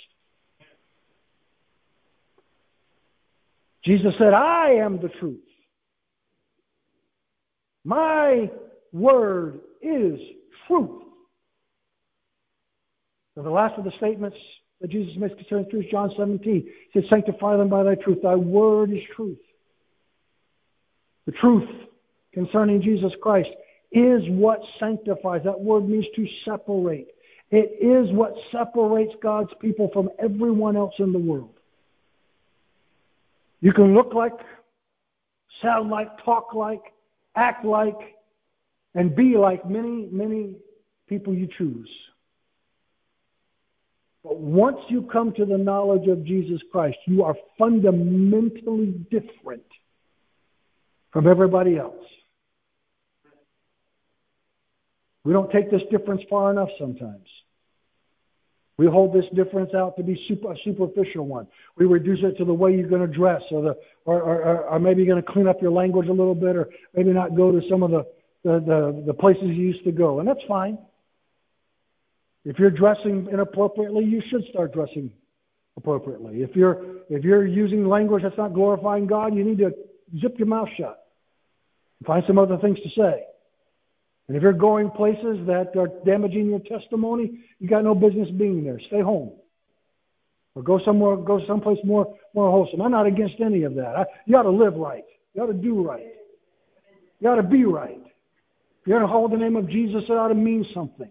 Jesus 3.85 4.13
said, 4.19 4.33
I 4.33 4.77
am 4.81 5.01
the 5.01 5.11
truth. 5.21 5.41
My 7.85 8.51
word 8.93 9.61
is 9.83 10.19
truth. 10.67 11.03
So 13.35 13.43
the 13.43 13.51
last 13.51 13.79
of 13.79 13.85
the 13.85 13.93
statements 13.99 14.37
that 14.81 14.91
Jesus 14.91 15.15
makes 15.17 15.35
concerning 15.35 15.71
truth, 15.71 15.87
John 15.91 16.11
17, 16.17 16.41
he 16.93 17.01
says, 17.01 17.09
Sanctify 17.09 17.57
them 17.57 17.69
by 17.69 17.83
thy 17.83 17.95
truth. 17.95 18.19
Thy 18.23 18.35
word 18.35 18.91
is 18.91 19.03
truth. 19.15 19.39
The 21.27 21.33
truth 21.33 21.69
concerning 22.33 22.83
Jesus 22.83 23.13
Christ 23.21 23.49
is 23.91 24.23
what 24.29 24.61
sanctifies. 24.79 25.43
That 25.45 25.61
word 25.61 25.89
means 25.89 26.07
to 26.15 26.27
separate. 26.45 27.09
It 27.51 27.79
is 27.81 28.13
what 28.15 28.35
separates 28.53 29.13
God's 29.23 29.51
people 29.61 29.89
from 29.93 30.11
everyone 30.19 30.77
else 30.77 30.95
in 30.99 31.13
the 31.13 31.19
world. 31.19 31.55
You 33.61 33.73
can 33.73 33.95
look 33.95 34.13
like, 34.13 34.33
sound 35.63 35.91
like, 35.91 36.09
talk 36.25 36.55
like, 36.55 36.83
act 37.35 37.65
like, 37.65 38.17
and 38.95 39.15
be 39.15 39.37
like 39.37 39.69
many, 39.69 40.09
many 40.11 40.57
people 41.09 41.35
you 41.35 41.49
choose. 41.57 41.89
But 44.27 44.41
once 44.41 44.79
you 44.89 45.03
come 45.13 45.33
to 45.35 45.45
the 45.45 45.57
knowledge 45.57 46.09
of 46.09 46.25
Jesus 46.25 46.61
Christ, 46.73 46.97
you 47.07 47.23
are 47.23 47.37
fundamentally 47.57 48.87
different 49.09 49.63
from 51.13 51.29
everybody 51.29 51.79
else. 51.79 51.95
We 55.23 55.33
don't 55.33 55.51
take 55.53 55.71
this 55.71 55.83
difference 55.93 56.23
far 56.29 56.51
enough 56.51 56.71
sometimes. 56.77 57.29
We 58.79 58.87
hold 58.87 59.15
this 59.15 59.25
difference 59.33 59.71
out 59.75 59.97
to 59.97 60.03
be 60.03 60.21
super, 60.27 60.53
a 60.53 60.57
superficial 60.65 61.25
one. 61.25 61.47
We 61.77 61.87
reduce 61.87 62.19
it 62.25 62.37
to 62.39 62.45
the 62.45 62.53
way 62.53 62.73
you're 62.75 62.89
going 62.89 63.09
to 63.09 63.17
dress, 63.17 63.43
or 63.53 63.63
the, 63.63 63.77
or, 64.07 64.21
or, 64.21 64.65
or 64.65 64.79
maybe 64.81 65.05
you're 65.05 65.15
going 65.15 65.25
to 65.25 65.33
clean 65.33 65.47
up 65.47 65.63
your 65.63 65.71
language 65.71 66.09
a 66.09 66.13
little 66.13 66.35
bit, 66.35 66.57
or 66.57 66.69
maybe 66.95 67.13
not 67.13 67.37
go 67.37 67.53
to 67.53 67.61
some 67.71 67.85
of 67.85 67.93
the, 67.93 68.05
the, 68.43 68.59
the, 68.59 69.05
the 69.07 69.15
places 69.15 69.45
you 69.45 69.55
used 69.55 69.85
to 69.85 69.93
go, 69.93 70.19
and 70.19 70.29
that's 70.29 70.43
fine. 70.49 70.79
If 72.47 72.61
you're 72.61 72.71
dressing 72.71 73.27
inappropriately, 73.31 74.05
you 74.05 74.23
should 74.31 74.45
start 74.51 74.73
dressing 74.73 75.11
appropriately. 75.77 76.43
If 76.43 76.55
you're 76.55 76.81
if 77.11 77.25
you're 77.25 77.45
using 77.45 77.89
language 77.89 78.23
that's 78.23 78.39
not 78.39 78.55
glorifying 78.55 79.09
God, 79.09 79.35
you 79.35 79.45
need 79.45 79.59
to 79.59 79.73
zip 80.21 80.39
your 80.39 80.47
mouth 80.47 80.69
shut. 80.79 81.05
Find 82.07 82.23
some 82.29 82.39
other 82.39 82.57
things 82.59 82.79
to 82.79 82.89
say. 82.97 83.25
And 84.29 84.37
if 84.37 84.45
you're 84.45 84.53
going 84.53 84.91
places 84.91 85.45
that 85.47 85.73
are 85.77 85.89
damaging 86.05 86.47
your 86.51 86.61
testimony, 86.61 87.41
you 87.59 87.69
got 87.69 87.83
no 87.83 87.97
business 87.97 88.29
being 88.31 88.63
there. 88.63 88.81
Stay 88.87 89.01
home. 89.01 89.33
Or 90.55 90.63
go 90.63 90.81
somewhere, 90.85 91.17
go 91.17 91.41
someplace 91.49 91.79
more, 91.85 92.17
more 92.33 92.51
wholesome. 92.51 92.81
I'm 92.81 92.93
not 92.93 93.07
against 93.07 93.41
any 93.45 93.65
of 93.65 93.75
that. 93.75 93.95
I, 93.97 94.05
you 94.25 94.37
ought 94.37 94.45
to 94.45 94.51
live 94.51 94.75
right. 94.75 95.05
You 95.35 95.43
ought 95.43 95.47
to 95.47 95.53
do 95.53 95.87
right. 95.87 96.15
You 97.21 97.29
ought 97.29 97.37
to 97.37 97.43
be 97.43 97.65
right. 97.65 98.01
You're 98.85 98.99
going 98.99 99.09
to 99.09 99.13
hold 99.13 99.33
the 99.33 99.37
name 99.37 99.57
of 99.57 99.69
Jesus, 99.69 100.03
it 100.09 100.13
ought 100.13 100.29
to 100.29 100.35
mean 100.35 100.65
something. 100.73 101.11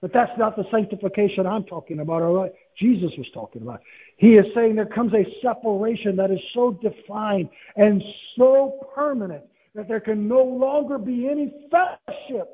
But 0.00 0.12
that's 0.14 0.32
not 0.38 0.56
the 0.56 0.64
sanctification 0.70 1.46
I'm 1.46 1.64
talking 1.64 2.00
about, 2.00 2.22
or 2.22 2.50
Jesus 2.78 3.10
was 3.18 3.26
talking 3.34 3.62
about. 3.62 3.80
He 4.16 4.34
is 4.36 4.46
saying 4.54 4.76
there 4.76 4.86
comes 4.86 5.12
a 5.12 5.26
separation 5.42 6.16
that 6.16 6.30
is 6.30 6.40
so 6.54 6.72
defined 6.82 7.50
and 7.76 8.02
so 8.36 8.88
permanent 8.94 9.44
that 9.74 9.88
there 9.88 10.00
can 10.00 10.26
no 10.26 10.42
longer 10.42 10.98
be 10.98 11.28
any 11.28 11.52
fellowship 11.70 12.48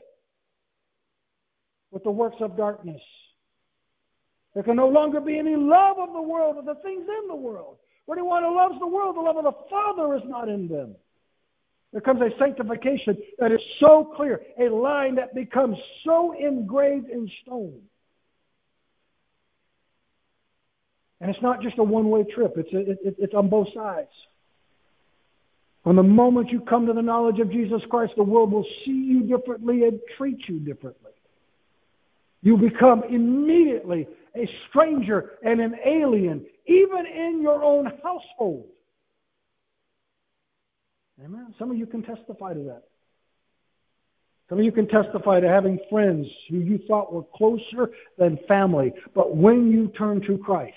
with 1.92 2.02
the 2.02 2.10
works 2.10 2.36
of 2.40 2.56
darkness. 2.56 3.00
There 4.54 4.62
can 4.62 4.76
no 4.76 4.88
longer 4.88 5.20
be 5.20 5.38
any 5.38 5.54
love 5.54 5.98
of 5.98 6.12
the 6.12 6.22
world 6.22 6.56
or 6.56 6.62
the 6.62 6.80
things 6.80 7.06
in 7.06 7.28
the 7.28 7.36
world. 7.36 7.76
For 8.06 8.16
anyone 8.16 8.42
who 8.42 8.56
loves 8.56 8.78
the 8.80 8.86
world, 8.86 9.16
the 9.16 9.20
love 9.20 9.36
of 9.36 9.44
the 9.44 9.52
Father 9.70 10.16
is 10.16 10.22
not 10.26 10.48
in 10.48 10.66
them. 10.66 10.96
There 11.96 12.02
comes 12.02 12.20
a 12.20 12.28
sanctification 12.38 13.16
that 13.38 13.52
is 13.52 13.60
so 13.80 14.12
clear, 14.14 14.42
a 14.60 14.68
line 14.68 15.14
that 15.14 15.34
becomes 15.34 15.78
so 16.04 16.34
engraved 16.38 17.08
in 17.08 17.26
stone. 17.42 17.80
And 21.22 21.30
it's 21.30 21.40
not 21.40 21.62
just 21.62 21.78
a 21.78 21.82
one 21.82 22.10
way 22.10 22.24
trip, 22.34 22.52
it's, 22.58 22.70
a, 22.74 22.90
it, 22.90 23.16
it's 23.18 23.32
on 23.32 23.48
both 23.48 23.68
sides. 23.74 24.10
From 25.84 25.96
the 25.96 26.02
moment 26.02 26.50
you 26.50 26.60
come 26.60 26.84
to 26.86 26.92
the 26.92 27.00
knowledge 27.00 27.40
of 27.40 27.50
Jesus 27.50 27.80
Christ, 27.88 28.12
the 28.18 28.24
world 28.24 28.52
will 28.52 28.66
see 28.84 28.90
you 28.90 29.22
differently 29.22 29.84
and 29.84 29.98
treat 30.18 30.40
you 30.50 30.60
differently. 30.60 31.12
You 32.42 32.58
become 32.58 33.04
immediately 33.08 34.06
a 34.36 34.46
stranger 34.68 35.38
and 35.42 35.62
an 35.62 35.76
alien, 35.82 36.44
even 36.66 37.06
in 37.06 37.40
your 37.40 37.64
own 37.64 37.86
household. 38.02 38.66
Amen. 41.24 41.54
Some 41.58 41.70
of 41.70 41.76
you 41.76 41.86
can 41.86 42.02
testify 42.02 42.54
to 42.54 42.60
that. 42.64 42.82
Some 44.48 44.58
of 44.58 44.64
you 44.64 44.72
can 44.72 44.86
testify 44.86 45.40
to 45.40 45.48
having 45.48 45.78
friends 45.90 46.26
who 46.48 46.58
you 46.58 46.78
thought 46.86 47.12
were 47.12 47.24
closer 47.34 47.90
than 48.16 48.38
family, 48.46 48.92
but 49.14 49.34
when 49.36 49.72
you 49.72 49.88
turn 49.88 50.20
to 50.26 50.38
Christ, 50.38 50.74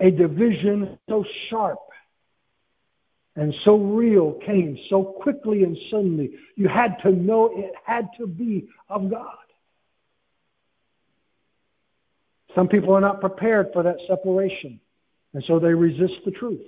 a 0.00 0.10
division 0.10 0.98
so 1.08 1.24
sharp 1.48 1.78
and 3.36 3.54
so 3.64 3.76
real 3.76 4.32
came 4.44 4.78
so 4.90 5.04
quickly 5.04 5.62
and 5.62 5.76
suddenly. 5.90 6.32
You 6.56 6.68
had 6.68 6.96
to 7.02 7.10
know 7.10 7.50
it 7.56 7.72
had 7.84 8.08
to 8.18 8.26
be 8.26 8.68
of 8.88 9.10
God. 9.10 9.36
Some 12.54 12.68
people 12.68 12.92
are 12.94 13.00
not 13.00 13.20
prepared 13.20 13.68
for 13.72 13.82
that 13.84 13.96
separation, 14.06 14.78
and 15.32 15.42
so 15.46 15.58
they 15.58 15.72
resist 15.72 16.14
the 16.26 16.32
truth. 16.32 16.60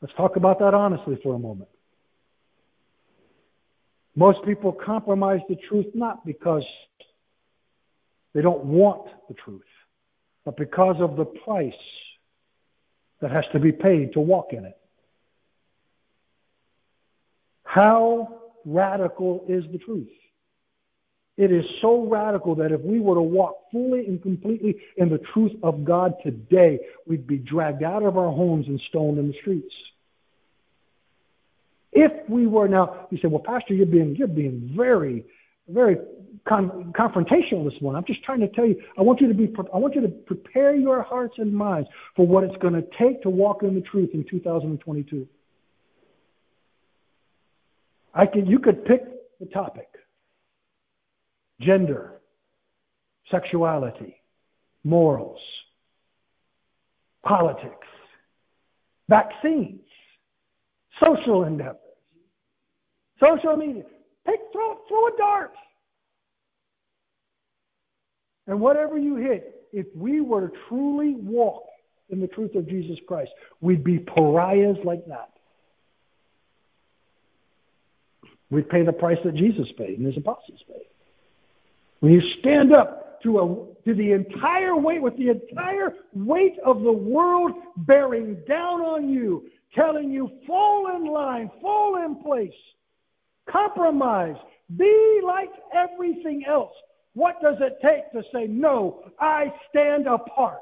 Let's 0.00 0.14
talk 0.14 0.36
about 0.36 0.58
that 0.58 0.74
honestly 0.74 1.18
for 1.22 1.34
a 1.34 1.38
moment. 1.38 1.68
Most 4.14 4.44
people 4.44 4.72
compromise 4.72 5.40
the 5.48 5.56
truth 5.68 5.86
not 5.94 6.24
because 6.24 6.64
they 8.34 8.42
don't 8.42 8.64
want 8.64 9.08
the 9.28 9.34
truth, 9.34 9.62
but 10.44 10.56
because 10.56 10.96
of 11.00 11.16
the 11.16 11.24
price 11.24 11.72
that 13.20 13.30
has 13.30 13.44
to 13.52 13.58
be 13.58 13.72
paid 13.72 14.12
to 14.12 14.20
walk 14.20 14.52
in 14.52 14.64
it. 14.64 14.78
How 17.64 18.40
radical 18.64 19.44
is 19.48 19.64
the 19.70 19.78
truth? 19.78 20.08
It 21.36 21.52
is 21.52 21.64
so 21.82 22.06
radical 22.06 22.54
that 22.56 22.72
if 22.72 22.80
we 22.80 22.98
were 22.98 23.16
to 23.16 23.22
walk 23.22 23.70
fully 23.70 24.06
and 24.06 24.22
completely 24.22 24.76
in 24.96 25.10
the 25.10 25.20
truth 25.34 25.52
of 25.62 25.84
God 25.84 26.14
today, 26.24 26.80
we'd 27.06 27.26
be 27.26 27.36
dragged 27.36 27.82
out 27.82 28.02
of 28.02 28.16
our 28.16 28.30
homes 28.30 28.66
and 28.68 28.80
stoned 28.88 29.18
in 29.18 29.28
the 29.28 29.34
streets. 29.42 29.72
If 31.92 32.28
we 32.28 32.46
were 32.46 32.68
now, 32.68 33.06
you 33.10 33.18
say, 33.18 33.28
well, 33.28 33.42
Pastor, 33.44 33.74
you're 33.74 33.86
being 33.86 34.16
you're 34.16 34.28
being 34.28 34.72
very, 34.76 35.24
very 35.68 35.96
con- 36.46 36.92
confrontational 36.98 37.70
this 37.70 37.80
morning. 37.80 37.96
I'm 37.96 38.04
just 38.06 38.22
trying 38.24 38.40
to 38.40 38.48
tell 38.48 38.66
you. 38.66 38.82
I 38.98 39.02
want 39.02 39.20
you 39.20 39.28
to 39.28 39.34
be. 39.34 39.52
I 39.72 39.78
want 39.78 39.94
you 39.94 40.02
to 40.02 40.08
prepare 40.08 40.74
your 40.74 41.02
hearts 41.02 41.34
and 41.38 41.54
minds 41.54 41.88
for 42.14 42.26
what 42.26 42.44
it's 42.44 42.56
going 42.62 42.74
to 42.74 42.84
take 42.98 43.22
to 43.22 43.30
walk 43.30 43.62
in 43.62 43.74
the 43.74 43.80
truth 43.82 44.10
in 44.14 44.24
2022. 44.30 45.26
I 48.14 48.26
could. 48.26 48.46
You 48.46 48.58
could 48.58 48.84
pick 48.84 49.02
the 49.38 49.46
topic: 49.46 49.88
gender, 51.60 52.20
sexuality, 53.30 54.16
morals, 54.84 55.40
politics, 57.24 57.86
vaccines, 59.08 59.80
social 61.02 61.44
endeavors, 61.44 61.76
social 63.20 63.56
media. 63.56 63.84
Pick, 64.26 64.40
throw, 64.52 64.78
throw 64.88 65.06
a 65.06 65.16
dart. 65.16 65.52
And 68.46 68.60
whatever 68.60 68.98
you 68.98 69.16
hit, 69.16 69.66
if 69.72 69.86
we 69.94 70.20
were 70.20 70.48
to 70.48 70.56
truly 70.68 71.14
walk 71.14 71.64
in 72.10 72.20
the 72.20 72.28
truth 72.28 72.54
of 72.54 72.68
Jesus 72.68 72.96
Christ, 73.06 73.30
we'd 73.60 73.84
be 73.84 73.98
pariahs 73.98 74.76
like 74.84 75.04
that. 75.06 75.30
We'd 78.50 78.68
pay 78.68 78.84
the 78.84 78.92
price 78.92 79.18
that 79.24 79.34
Jesus 79.34 79.66
paid 79.76 79.98
and 79.98 80.06
his 80.06 80.16
apostles 80.16 80.60
paid. 80.68 80.86
When 82.06 82.14
you 82.14 82.22
stand 82.38 82.72
up 82.72 83.20
to, 83.24 83.40
a, 83.40 83.84
to 83.84 83.92
the 83.92 84.12
entire 84.12 84.76
weight, 84.76 85.02
with 85.02 85.16
the 85.16 85.30
entire 85.30 85.92
weight 86.14 86.54
of 86.64 86.82
the 86.82 86.92
world 86.92 87.50
bearing 87.78 88.36
down 88.46 88.80
on 88.82 89.08
you, 89.08 89.48
telling 89.74 90.12
you, 90.12 90.30
fall 90.46 90.94
in 90.94 91.06
line, 91.06 91.50
fall 91.60 91.96
in 92.04 92.22
place, 92.22 92.54
compromise, 93.50 94.36
be 94.76 95.20
like 95.24 95.50
everything 95.74 96.44
else. 96.46 96.70
What 97.14 97.42
does 97.42 97.56
it 97.58 97.78
take 97.82 98.12
to 98.12 98.22
say, 98.32 98.46
no, 98.46 99.10
I 99.18 99.52
stand 99.68 100.06
apart? 100.06 100.60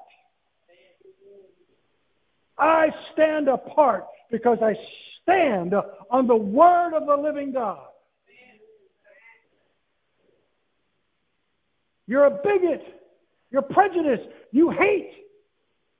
I 2.56 2.88
stand 3.12 3.48
apart 3.48 4.06
because 4.30 4.60
I 4.62 4.74
stand 5.22 5.74
on 6.10 6.26
the 6.26 6.36
word 6.36 6.94
of 6.94 7.04
the 7.04 7.16
living 7.22 7.52
God. 7.52 7.84
You're 12.06 12.26
a 12.26 12.30
bigot. 12.30 12.82
You're 13.50 13.62
prejudiced. 13.62 14.28
You 14.52 14.70
hate. 14.70 15.10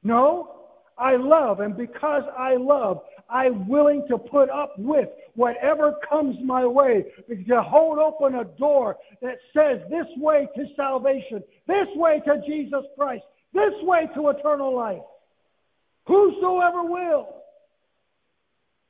No, 0.03 0.67
I 0.99 1.17
love. 1.17 1.61
And 1.61 1.77
because 1.77 2.23
I 2.37 2.57
love, 2.57 3.01
I'm 3.31 3.69
willing 3.69 4.07
to 4.09 4.19
put 4.19 4.51
up 4.51 4.75
with 4.79 5.09
whatever 5.35 5.95
comes 6.09 6.37
my 6.45 6.67
way 6.67 7.05
to 7.29 7.63
hold 7.63 7.99
open 7.99 8.35
a 8.39 8.45
door 8.45 8.97
that 9.23 9.37
says 9.57 9.81
this 9.91 10.07
way 10.19 10.47
to 10.57 10.67
salvation, 10.77 11.43
this 11.67 11.89
way 11.95 12.21
to 12.27 12.43
Jesus 12.47 12.85
Christ, 12.99 13.25
this 13.53 13.73
way 13.83 14.09
to 14.15 14.29
eternal 14.29 14.75
life. 14.75 15.03
Whosoever 16.07 16.85
will. 16.85 17.29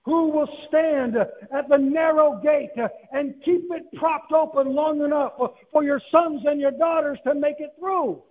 Who 0.05 0.29
will 0.29 0.49
stand 0.69 1.17
at 1.17 1.69
the 1.69 1.79
narrow 1.79 2.41
gate 2.43 2.73
and 3.13 3.35
keep 3.43 3.71
it 3.71 3.85
propped 3.95 4.33
open 4.33 4.75
long 4.75 5.03
enough 5.03 5.33
for 5.73 5.83
your 5.83 6.01
sons 6.11 6.43
and 6.45 6.61
your 6.61 6.73
daughters 6.73 7.19
to 7.25 7.35
make 7.35 7.57
it 7.59 7.73
through? 7.79 8.23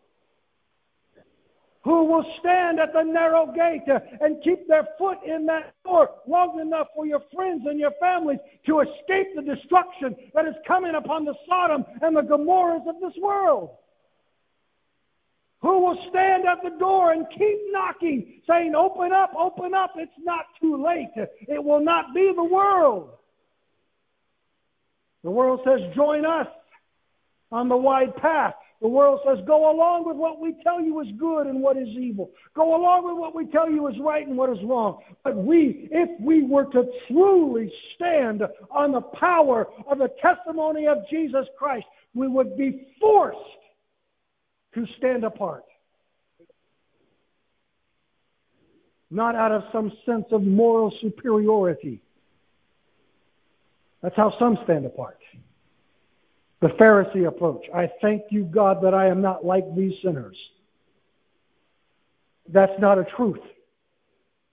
who 1.84 2.06
will 2.06 2.26
stand 2.40 2.80
at 2.80 2.94
the 2.94 3.04
narrow 3.04 3.46
gate 3.48 3.84
and 4.22 4.42
keep 4.42 4.68
their 4.68 4.88
foot 4.98 5.18
in 5.26 5.46
that 5.46 5.74
door 5.84 6.10
long 6.28 6.60
enough 6.60 6.88
for 6.96 7.06
your 7.06 7.22
friends 7.34 7.66
and 7.66 7.78
your 7.80 7.92
families 8.00 8.40
to 8.66 8.80
escape 8.80 9.36
the 9.36 9.42
destruction 9.42 10.16
that 10.34 10.46
is 10.46 10.56
coming 10.66 10.96
upon 10.96 11.26
the 11.26 11.34
Sodom 11.48 11.84
and 12.02 12.16
the 12.16 12.22
Gomorrahs 12.22 12.88
of 12.88 12.96
this 13.02 13.14
world. 13.22 13.72
Who 15.63 15.80
will 15.80 15.97
stand 16.10 16.45
at 16.45 16.62
the 16.62 16.78
door 16.78 17.13
and 17.13 17.26
keep 17.36 17.58
knocking, 17.71 18.41
saying, 18.45 18.76
Open 18.76 19.12
up, 19.12 19.32
open 19.36 19.73
up, 19.73 19.93
it's 19.95 20.12
not 20.21 20.45
too 20.62 20.84
late. 20.84 21.10
It 21.15 21.63
will 21.63 21.80
not 21.80 22.13
be 22.13 22.32
the 22.36 22.43
world. 22.43 23.12
The 25.23 25.32
world 25.32 25.62
says, 25.65 25.80
join 25.95 26.26
us 26.26 26.47
on 27.52 27.69
the 27.69 27.78
wide 27.78 28.15
path. 28.17 28.56
The 28.82 28.89
world 28.89 29.21
says, 29.26 29.38
go 29.47 29.71
along 29.71 30.06
with 30.06 30.17
what 30.17 30.41
we 30.41 30.54
tell 30.62 30.82
you 30.82 30.99
is 30.99 31.08
good 31.17 31.47
and 31.47 31.62
what 31.62 31.78
is 31.78 31.88
evil. 31.88 32.32
Go 32.54 32.76
along 32.76 33.06
with 33.06 33.15
what 33.15 33.34
we 33.34 33.45
tell 33.45 33.71
you 33.71 33.88
is 33.88 33.95
right 34.02 34.28
and 34.28 34.38
what 34.38 34.49
is 34.49 34.62
wrong. 34.65 34.99
But 35.23 35.38
we, 35.38 35.88
if 35.91 36.10
we 36.19 36.43
were 36.43 36.65
to 36.65 36.84
truly 37.08 37.71
stand 37.95 38.43
on 38.69 38.91
the 38.91 38.99
power 38.99 39.67
of 39.89 39.99
the 39.99 40.10
testimony 40.21 40.88
of 40.88 40.97
Jesus 41.10 41.45
Christ, 41.58 41.86
we 42.13 42.28
would 42.28 42.58
be 42.58 42.88
forced 42.99 43.39
to 44.76 44.86
stand 44.98 45.24
apart. 45.24 45.64
Not 49.10 49.36
out 49.36 49.52
of 49.52 49.64
some 49.72 49.92
sense 50.06 50.26
of 50.32 50.42
moral 50.44 50.92
superiority. 51.02 52.02
That's 54.02 54.16
how 54.16 54.34
some 54.40 54.58
stand 54.64 54.86
apart. 54.86 55.20
The 56.62 56.70
Pharisee 56.70 57.28
approach. 57.28 57.66
I 57.74 57.90
thank 58.02 58.24
you, 58.32 58.44
God, 58.44 58.84
that 58.84 58.94
I 58.94 59.08
am 59.08 59.22
not 59.22 59.46
like 59.46 59.64
these 59.76 59.94
sinners. 60.04 60.36
That's 62.52 62.74
not 62.80 62.98
a 62.98 63.06
truth. 63.16 63.40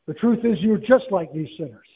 The 0.07 0.15
truth 0.15 0.45
is 0.45 0.59
you're 0.61 0.79
just 0.79 1.11
like 1.11 1.33
these 1.33 1.49
sinners. 1.57 1.87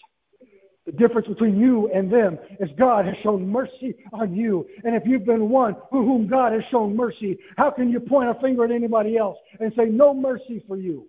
The 0.86 0.92
difference 0.92 1.26
between 1.26 1.58
you 1.58 1.90
and 1.94 2.12
them 2.12 2.38
is 2.60 2.68
God 2.78 3.06
has 3.06 3.14
shown 3.22 3.48
mercy 3.48 3.94
on 4.12 4.34
you. 4.34 4.66
And 4.84 4.94
if 4.94 5.04
you've 5.06 5.24
been 5.24 5.48
one 5.48 5.76
for 5.90 6.02
whom 6.02 6.26
God 6.28 6.52
has 6.52 6.62
shown 6.70 6.94
mercy, 6.94 7.38
how 7.56 7.70
can 7.70 7.90
you 7.90 8.00
point 8.00 8.28
a 8.28 8.34
finger 8.40 8.64
at 8.64 8.70
anybody 8.70 9.16
else 9.16 9.38
and 9.60 9.72
say, 9.76 9.86
no 9.86 10.12
mercy 10.12 10.62
for 10.68 10.76
you? 10.76 11.06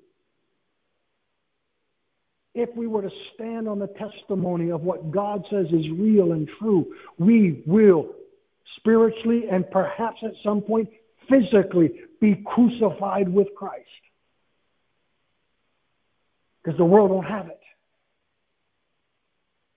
If 2.53 2.69
we 2.73 2.87
were 2.87 3.01
to 3.01 3.09
stand 3.33 3.67
on 3.67 3.79
the 3.79 3.87
testimony 3.87 4.71
of 4.71 4.81
what 4.81 5.11
God 5.11 5.43
says 5.51 5.65
is 5.65 5.85
real 5.97 6.31
and 6.31 6.49
true, 6.57 6.95
we 7.17 7.61
will 7.65 8.15
spiritually 8.77 9.43
and 9.51 9.69
perhaps 9.71 10.17
at 10.23 10.31
some 10.41 10.61
point 10.61 10.87
physically 11.29 11.99
be 12.21 12.41
crucified 12.45 13.27
with 13.27 13.47
Christ. 13.57 13.83
Because 16.63 16.77
the 16.77 16.85
world 16.85 17.11
won't 17.11 17.27
have 17.27 17.47
it. 17.47 17.59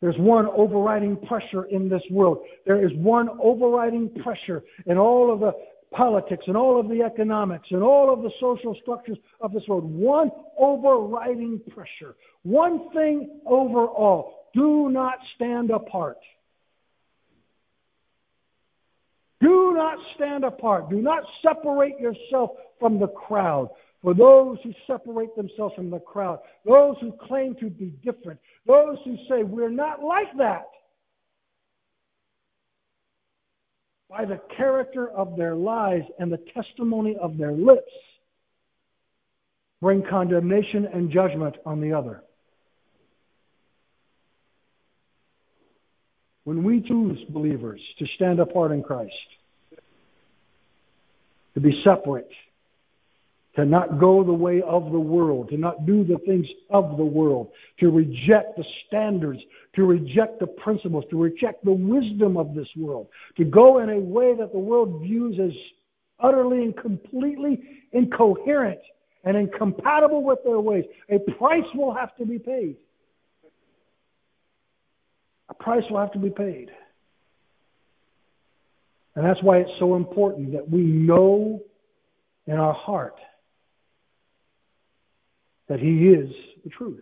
There's 0.00 0.16
one 0.18 0.46
overriding 0.46 1.16
pressure 1.26 1.64
in 1.64 1.88
this 1.88 2.02
world. 2.10 2.38
There 2.66 2.84
is 2.84 2.92
one 2.96 3.28
overriding 3.42 4.10
pressure 4.22 4.62
in 4.86 4.96
all 4.96 5.32
of 5.32 5.40
the 5.40 5.52
politics 5.90 6.44
and 6.46 6.56
all 6.56 6.78
of 6.78 6.88
the 6.88 7.02
economics 7.02 7.66
and 7.70 7.82
all 7.82 8.12
of 8.12 8.22
the 8.22 8.30
social 8.40 8.76
structures 8.82 9.18
of 9.40 9.52
this 9.52 9.62
world. 9.66 9.84
One 9.84 10.30
overriding 10.58 11.60
pressure. 11.70 12.14
One 12.42 12.90
thing 12.92 13.40
overall. 13.46 14.34
Do 14.54 14.88
not 14.88 15.18
stand 15.34 15.70
apart. 15.70 16.18
Do 19.40 19.72
not 19.74 19.98
stand 20.14 20.44
apart. 20.44 20.90
Do 20.90 21.00
not 21.00 21.22
separate 21.42 21.98
yourself 22.00 22.50
from 22.78 22.98
the 22.98 23.08
crowd. 23.08 23.70
For 24.02 24.14
those 24.14 24.58
who 24.62 24.72
separate 24.86 25.34
themselves 25.34 25.74
from 25.74 25.90
the 25.90 25.98
crowd, 25.98 26.38
those 26.64 26.94
who 27.00 27.12
claim 27.26 27.56
to 27.56 27.68
be 27.68 27.86
different, 28.04 28.38
those 28.68 28.98
who 29.04 29.16
say, 29.28 29.42
we're 29.42 29.70
not 29.70 30.02
like 30.02 30.28
that, 30.36 30.66
by 34.08 34.24
the 34.24 34.40
character 34.56 35.08
of 35.08 35.36
their 35.36 35.56
lives 35.56 36.04
and 36.18 36.30
the 36.30 36.40
testimony 36.54 37.16
of 37.20 37.36
their 37.36 37.52
lips, 37.52 37.90
bring 39.80 40.02
condemnation 40.08 40.86
and 40.92 41.10
judgment 41.10 41.56
on 41.64 41.80
the 41.80 41.92
other. 41.92 42.22
When 46.44 46.62
we 46.64 46.80
choose 46.80 47.18
believers 47.30 47.80
to 47.98 48.06
stand 48.16 48.40
apart 48.40 48.72
in 48.72 48.82
Christ, 48.82 49.12
to 51.54 51.60
be 51.60 51.82
separate, 51.84 52.30
to 53.58 53.66
not 53.66 53.98
go 53.98 54.22
the 54.22 54.32
way 54.32 54.62
of 54.62 54.92
the 54.92 55.00
world, 55.00 55.48
to 55.48 55.56
not 55.56 55.84
do 55.84 56.04
the 56.04 56.16
things 56.18 56.46
of 56.70 56.96
the 56.96 57.04
world, 57.04 57.50
to 57.80 57.90
reject 57.90 58.56
the 58.56 58.64
standards, 58.86 59.40
to 59.74 59.82
reject 59.82 60.38
the 60.38 60.46
principles, 60.46 61.04
to 61.10 61.20
reject 61.20 61.64
the 61.64 61.72
wisdom 61.72 62.36
of 62.36 62.54
this 62.54 62.68
world, 62.76 63.08
to 63.36 63.44
go 63.44 63.80
in 63.80 63.90
a 63.90 63.98
way 63.98 64.32
that 64.38 64.52
the 64.52 64.58
world 64.58 65.02
views 65.02 65.40
as 65.42 65.50
utterly 66.20 66.58
and 66.58 66.76
completely 66.76 67.60
incoherent 67.90 68.78
and 69.24 69.36
incompatible 69.36 70.22
with 70.22 70.38
their 70.44 70.60
ways. 70.60 70.84
A 71.10 71.18
price 71.18 71.66
will 71.74 71.92
have 71.92 72.14
to 72.18 72.24
be 72.24 72.38
paid. 72.38 72.76
A 75.48 75.54
price 75.54 75.82
will 75.90 75.98
have 75.98 76.12
to 76.12 76.20
be 76.20 76.30
paid. 76.30 76.70
And 79.16 79.26
that's 79.26 79.42
why 79.42 79.56
it's 79.56 79.70
so 79.80 79.96
important 79.96 80.52
that 80.52 80.70
we 80.70 80.82
know 80.82 81.60
in 82.46 82.54
our 82.54 82.72
heart 82.72 83.16
that 85.68 85.80
He 85.80 86.08
is 86.08 86.30
the 86.64 86.70
truth. 86.70 87.00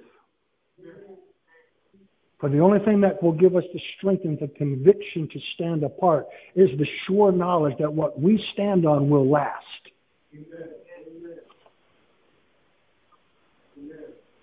For 2.38 2.50
the 2.50 2.58
only 2.58 2.80
thing 2.84 3.00
that 3.00 3.22
will 3.22 3.32
give 3.32 3.56
us 3.56 3.64
the 3.72 3.80
strength 3.96 4.24
and 4.24 4.38
the 4.38 4.48
conviction 4.48 5.28
to 5.32 5.40
stand 5.54 5.82
apart 5.82 6.26
is 6.54 6.68
the 6.78 6.86
sure 7.06 7.32
knowledge 7.32 7.74
that 7.78 7.92
what 7.92 8.20
we 8.20 8.42
stand 8.52 8.86
on 8.86 9.08
will 9.08 9.28
last. 9.28 9.64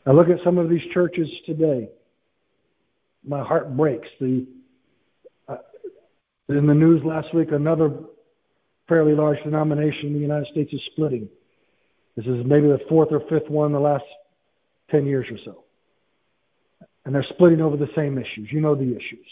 I 0.05 0.11
look 0.11 0.27
at 0.29 0.37
some 0.43 0.57
of 0.57 0.69
these 0.69 0.81
churches 0.93 1.27
today. 1.45 1.89
My 3.25 3.43
heart 3.43 3.77
breaks. 3.77 4.07
The 4.19 4.45
uh, 5.47 5.57
in 6.49 6.67
the 6.67 6.73
news 6.73 7.01
last 7.05 7.33
week, 7.33 7.49
another 7.51 7.91
fairly 8.89 9.13
large 9.13 9.37
denomination 9.43 10.07
in 10.07 10.13
the 10.13 10.19
United 10.19 10.47
States 10.51 10.73
is 10.73 10.81
splitting. 10.91 11.29
This 12.15 12.25
is 12.25 12.45
maybe 12.45 12.67
the 12.67 12.79
fourth 12.89 13.09
or 13.11 13.21
fifth 13.21 13.49
one 13.49 13.67
in 13.67 13.73
the 13.73 13.79
last 13.79 14.03
10 14.91 15.05
years 15.05 15.25
or 15.31 15.37
so. 15.43 15.63
And 17.05 17.13
they're 17.13 17.25
splitting 17.33 17.61
over 17.61 17.75
the 17.75 17.89
same 17.95 18.17
issues. 18.17 18.49
You 18.51 18.61
know 18.61 18.75
the 18.75 18.91
issues. 18.95 19.25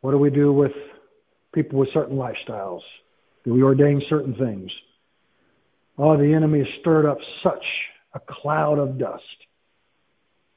What 0.00 0.10
do 0.10 0.18
we 0.18 0.30
do 0.30 0.52
with 0.52 0.72
people 1.54 1.78
with 1.78 1.88
certain 1.94 2.16
lifestyles? 2.16 2.82
Do 3.44 3.54
we 3.54 3.62
ordain 3.62 4.02
certain 4.08 4.34
things? 4.34 4.70
Oh, 5.96 6.16
the 6.16 6.34
enemy 6.34 6.58
has 6.58 6.68
stirred 6.80 7.06
up 7.06 7.18
such 7.42 7.64
a 8.14 8.20
cloud 8.20 8.78
of 8.78 8.98
dust. 8.98 9.22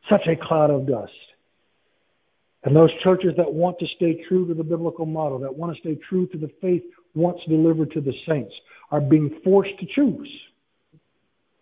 Such 0.10 0.28
a 0.28 0.36
cloud 0.36 0.72
of 0.72 0.88
dust. 0.88 1.12
And 2.64 2.76
those 2.76 2.90
churches 3.04 3.32
that 3.38 3.54
want 3.54 3.78
to 3.80 3.86
stay 3.96 4.22
true 4.28 4.48
to 4.48 4.54
the 4.54 4.64
biblical 4.64 5.06
model, 5.06 5.40
that 5.40 5.56
want 5.56 5.76
to 5.76 5.80
stay 5.80 5.98
true 6.10 6.28
to 6.28 6.38
the 6.38 6.50
faith 6.60 6.84
once 7.14 7.40
delivered 7.48 7.92
to 7.92 8.02
the 8.02 8.14
saints, 8.28 8.54
are 8.91 9.02
being 9.02 9.39
forced 9.43 9.78
to 9.80 9.86
choose 9.93 10.30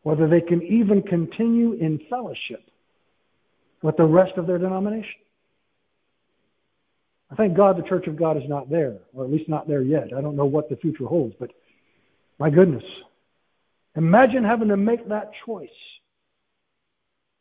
whether 0.04 0.28
they 0.28 0.42
can 0.42 0.62
even 0.62 1.02
continue 1.02 1.74
in 1.74 2.00
fellowship 2.10 2.64
with 3.82 3.98
the 3.98 4.06
rest 4.06 4.34
of 4.38 4.46
their 4.46 4.60
denomination. 4.60 5.20
I 7.32 7.36
thank 7.36 7.58
God 7.58 7.78
the 7.78 7.90
Church 7.90 8.06
of 8.08 8.16
God 8.16 8.38
is 8.38 8.48
not 8.48 8.70
there, 8.70 9.00
or 9.14 9.24
at 9.24 9.32
least 9.32 9.50
not 9.50 9.68
there 9.68 9.82
yet. 9.82 10.14
I 10.16 10.22
don't 10.22 10.36
know 10.36 10.46
what 10.46 10.70
the 10.70 10.76
future 10.76 11.06
holds, 11.06 11.36
but 11.40 11.52
my 12.40 12.50
goodness. 12.52 12.84
Imagine 13.96 14.44
having 14.44 14.68
to 14.68 14.78
make 14.78 15.08
that 15.10 15.32
choice 15.46 15.70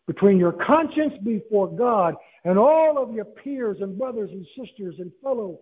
between 0.06 0.38
your 0.38 0.52
conscience 0.52 1.14
before 1.22 1.68
God 1.68 2.14
and 2.44 2.58
all 2.58 3.02
of 3.02 3.14
your 3.14 3.24
peers 3.24 3.78
and 3.80 3.98
brothers 3.98 4.30
and 4.30 4.46
sisters 4.58 4.94
and 4.98 5.10
fellow 5.22 5.58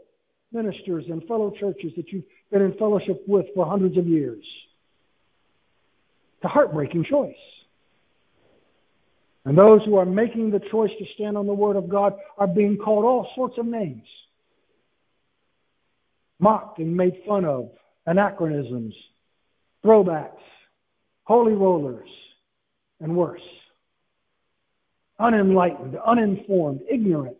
ministers 0.53 1.05
and 1.09 1.24
fellow 1.24 1.53
churches 1.59 1.92
that 1.96 2.12
you've 2.12 2.24
been 2.50 2.62
in 2.62 2.74
fellowship 2.74 3.22
with 3.26 3.46
for 3.55 3.66
hundreds 3.66 3.96
of 3.96 4.07
years. 4.07 4.44
It's 6.36 6.44
a 6.44 6.48
heartbreaking 6.48 7.05
choice. 7.09 7.34
And 9.44 9.59
those 9.59 9.80
who 9.84 9.96
are 9.96 10.07
making 10.07 10.50
the 10.50 10.61
choice 10.70 10.90
to 10.98 11.05
stand 11.14 11.36
on 11.36 11.46
the 11.46 11.55
Word 11.55 11.76
of 11.76 11.88
God 11.88 12.14
are 12.38 12.46
being 12.46 12.76
called 12.76 13.05
all 13.05 13.28
sorts 13.34 13.59
of 13.59 13.66
names. 13.66 14.07
Mocked 16.38 16.78
and 16.78 16.96
made 16.96 17.14
fun 17.26 17.44
of, 17.44 17.70
anachronisms, 18.07 18.94
throwbacks, 19.84 20.38
holy 21.24 21.55
rollers, 21.55 22.09
and 23.00 23.16
worse. 23.16 23.40
Unenlightened, 25.18 25.96
uninformed, 26.05 26.80
ignorant, 26.90 27.36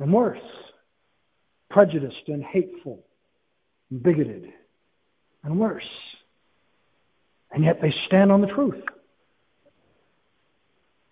and 0.00 0.12
worse, 0.12 0.38
prejudiced 1.70 2.28
and 2.28 2.42
hateful, 2.42 3.04
bigoted, 4.02 4.52
and 5.42 5.58
worse. 5.58 5.88
And 7.50 7.64
yet 7.64 7.80
they 7.80 7.94
stand 8.06 8.32
on 8.32 8.40
the 8.40 8.48
truth. 8.48 8.82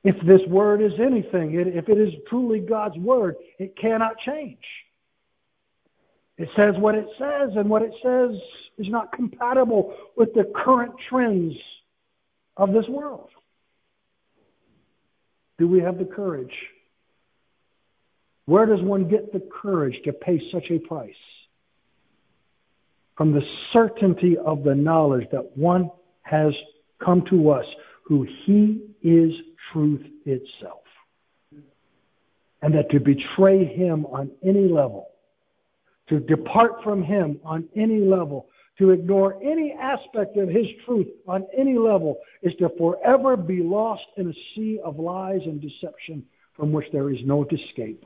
If 0.04 0.20
this 0.26 0.40
word 0.48 0.82
is 0.82 0.98
anything, 0.98 1.54
if 1.54 1.88
it 1.88 1.98
is 1.98 2.12
truly 2.28 2.58
God's 2.58 2.96
word, 2.98 3.36
it 3.58 3.76
cannot 3.76 4.18
change. 4.18 4.64
It 6.38 6.48
says 6.56 6.74
what 6.76 6.96
it 6.96 7.06
says, 7.18 7.50
and 7.54 7.70
what 7.70 7.82
it 7.82 7.92
says 8.02 8.30
is 8.78 8.88
not 8.88 9.12
compatible 9.12 9.94
with 10.16 10.34
the 10.34 10.50
current 10.56 10.94
trends 11.08 11.54
of 12.56 12.72
this 12.72 12.88
world. 12.88 13.28
Do 15.58 15.68
we 15.68 15.80
have 15.80 15.98
the 15.98 16.04
courage 16.04 16.54
Where 18.46 18.66
does 18.66 18.82
one 18.82 19.08
get 19.08 19.32
the 19.32 19.40
courage 19.40 19.96
to 20.04 20.12
pay 20.12 20.40
such 20.52 20.70
a 20.70 20.78
price? 20.78 21.14
From 23.16 23.32
the 23.32 23.42
certainty 23.72 24.36
of 24.36 24.64
the 24.64 24.74
knowledge 24.74 25.28
that 25.30 25.56
one 25.56 25.90
has 26.22 26.52
come 27.04 27.24
to 27.30 27.50
us 27.50 27.66
who 28.04 28.26
he 28.44 28.82
is 29.02 29.32
truth 29.72 30.04
itself. 30.24 30.80
And 32.62 32.74
that 32.74 32.90
to 32.90 33.00
betray 33.00 33.64
him 33.64 34.06
on 34.06 34.30
any 34.44 34.68
level, 34.68 35.08
to 36.08 36.20
depart 36.20 36.82
from 36.82 37.02
him 37.02 37.40
on 37.44 37.68
any 37.76 38.00
level, 38.00 38.48
to 38.78 38.90
ignore 38.90 39.36
any 39.42 39.72
aspect 39.72 40.36
of 40.36 40.48
his 40.48 40.66
truth 40.84 41.06
on 41.28 41.46
any 41.56 41.76
level 41.76 42.18
is 42.42 42.52
to 42.58 42.70
forever 42.78 43.36
be 43.36 43.62
lost 43.62 44.02
in 44.16 44.28
a 44.28 44.34
sea 44.54 44.80
of 44.84 44.98
lies 44.98 45.40
and 45.44 45.60
deception 45.60 46.24
from 46.56 46.72
which 46.72 46.86
there 46.92 47.10
is 47.10 47.18
no 47.24 47.44
escape. 47.44 48.04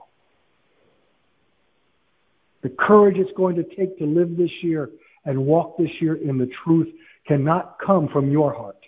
The 2.67 2.75
courage 2.81 3.17
it's 3.17 3.31
going 3.37 3.55
to 3.55 3.63
take 3.63 3.97
to 3.99 4.05
live 4.05 4.37
this 4.37 4.51
year 4.61 4.91
and 5.25 5.47
walk 5.47 5.79
this 5.79 6.01
year 6.01 6.17
in 6.17 6.37
the 6.37 6.51
truth 6.65 6.89
cannot 7.25 7.77
come 7.79 8.09
from 8.09 8.33
your 8.33 8.53
heart. 8.53 8.85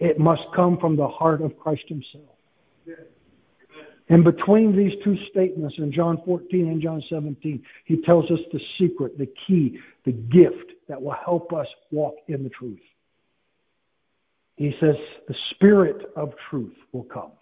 It 0.00 0.18
must 0.18 0.40
come 0.56 0.78
from 0.78 0.96
the 0.96 1.06
heart 1.06 1.42
of 1.42 1.58
Christ 1.58 1.82
himself. 1.86 2.34
And 4.08 4.24
between 4.24 4.74
these 4.74 4.92
two 5.04 5.18
statements 5.30 5.74
in 5.76 5.92
John 5.92 6.22
14 6.24 6.68
and 6.68 6.80
John 6.80 7.02
17, 7.10 7.62
he 7.84 8.00
tells 8.00 8.24
us 8.30 8.38
the 8.54 8.60
secret, 8.78 9.18
the 9.18 9.28
key, 9.46 9.78
the 10.06 10.12
gift 10.12 10.72
that 10.88 11.02
will 11.02 11.12
help 11.26 11.52
us 11.52 11.66
walk 11.90 12.14
in 12.26 12.42
the 12.42 12.48
truth. 12.48 12.80
He 14.56 14.74
says, 14.80 14.96
the 15.28 15.36
Spirit 15.50 16.10
of 16.16 16.32
truth 16.48 16.72
will 16.90 17.04
come 17.04 17.32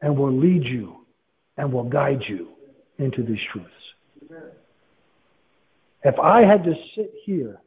and 0.00 0.16
will 0.16 0.32
lead 0.32 0.64
you 0.64 1.05
and 1.56 1.72
will 1.72 1.88
guide 1.88 2.22
you 2.28 2.48
into 2.98 3.22
these 3.22 3.38
truths. 3.52 3.70
If 6.04 6.18
I 6.18 6.42
had 6.44 6.64
to 6.64 6.74
sit 6.94 7.12
here 7.24 7.60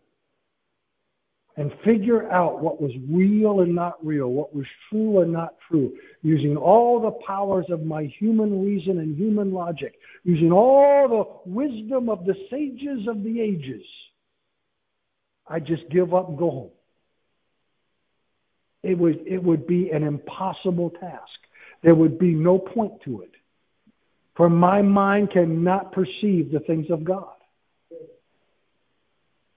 and 1.57 1.71
figure 1.83 2.31
out 2.31 2.61
what 2.61 2.81
was 2.81 2.91
real 3.09 3.59
and 3.61 3.75
not 3.75 4.03
real, 4.05 4.29
what 4.29 4.55
was 4.55 4.65
true 4.89 5.21
and 5.21 5.33
not 5.33 5.55
true, 5.67 5.93
using 6.21 6.55
all 6.55 7.01
the 7.01 7.11
powers 7.27 7.65
of 7.69 7.83
my 7.83 8.05
human 8.17 8.63
reason 8.63 8.99
and 8.99 9.17
human 9.17 9.51
logic, 9.51 9.95
using 10.23 10.53
all 10.53 11.41
the 11.45 11.51
wisdom 11.51 12.07
of 12.07 12.25
the 12.25 12.35
sages 12.49 13.07
of 13.09 13.23
the 13.23 13.41
ages, 13.41 13.83
I'd 15.47 15.65
just 15.65 15.83
give 15.89 16.13
up 16.13 16.29
and 16.29 16.37
go 16.37 16.49
home. 16.49 16.69
It 18.83 18.97
would, 18.97 19.27
it 19.27 19.43
would 19.43 19.67
be 19.67 19.89
an 19.89 20.03
impossible 20.03 20.91
task. 20.91 21.39
There 21.83 21.95
would 21.95 22.17
be 22.17 22.33
no 22.33 22.57
point 22.57 23.01
to 23.03 23.23
it. 23.23 23.31
For 24.39 24.49
my 24.49 24.81
mind 24.81 25.31
cannot 25.31 25.91
perceive 25.91 26.49
the 26.49 26.61
things 26.65 26.85
of 26.89 27.03
God. 27.03 27.33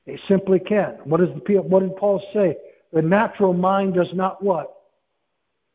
They 0.07 0.19
simply 0.29 0.59
can't. 0.59 1.07
What, 1.07 1.21
is 1.21 1.29
the, 1.47 1.55
what 1.59 1.85
did 1.85 1.95
Paul 1.95 2.21
say? 2.35 2.57
The 2.93 3.01
natural 3.01 3.53
mind 3.53 3.95
does 3.95 4.13
not 4.13 4.43
what? 4.43 4.75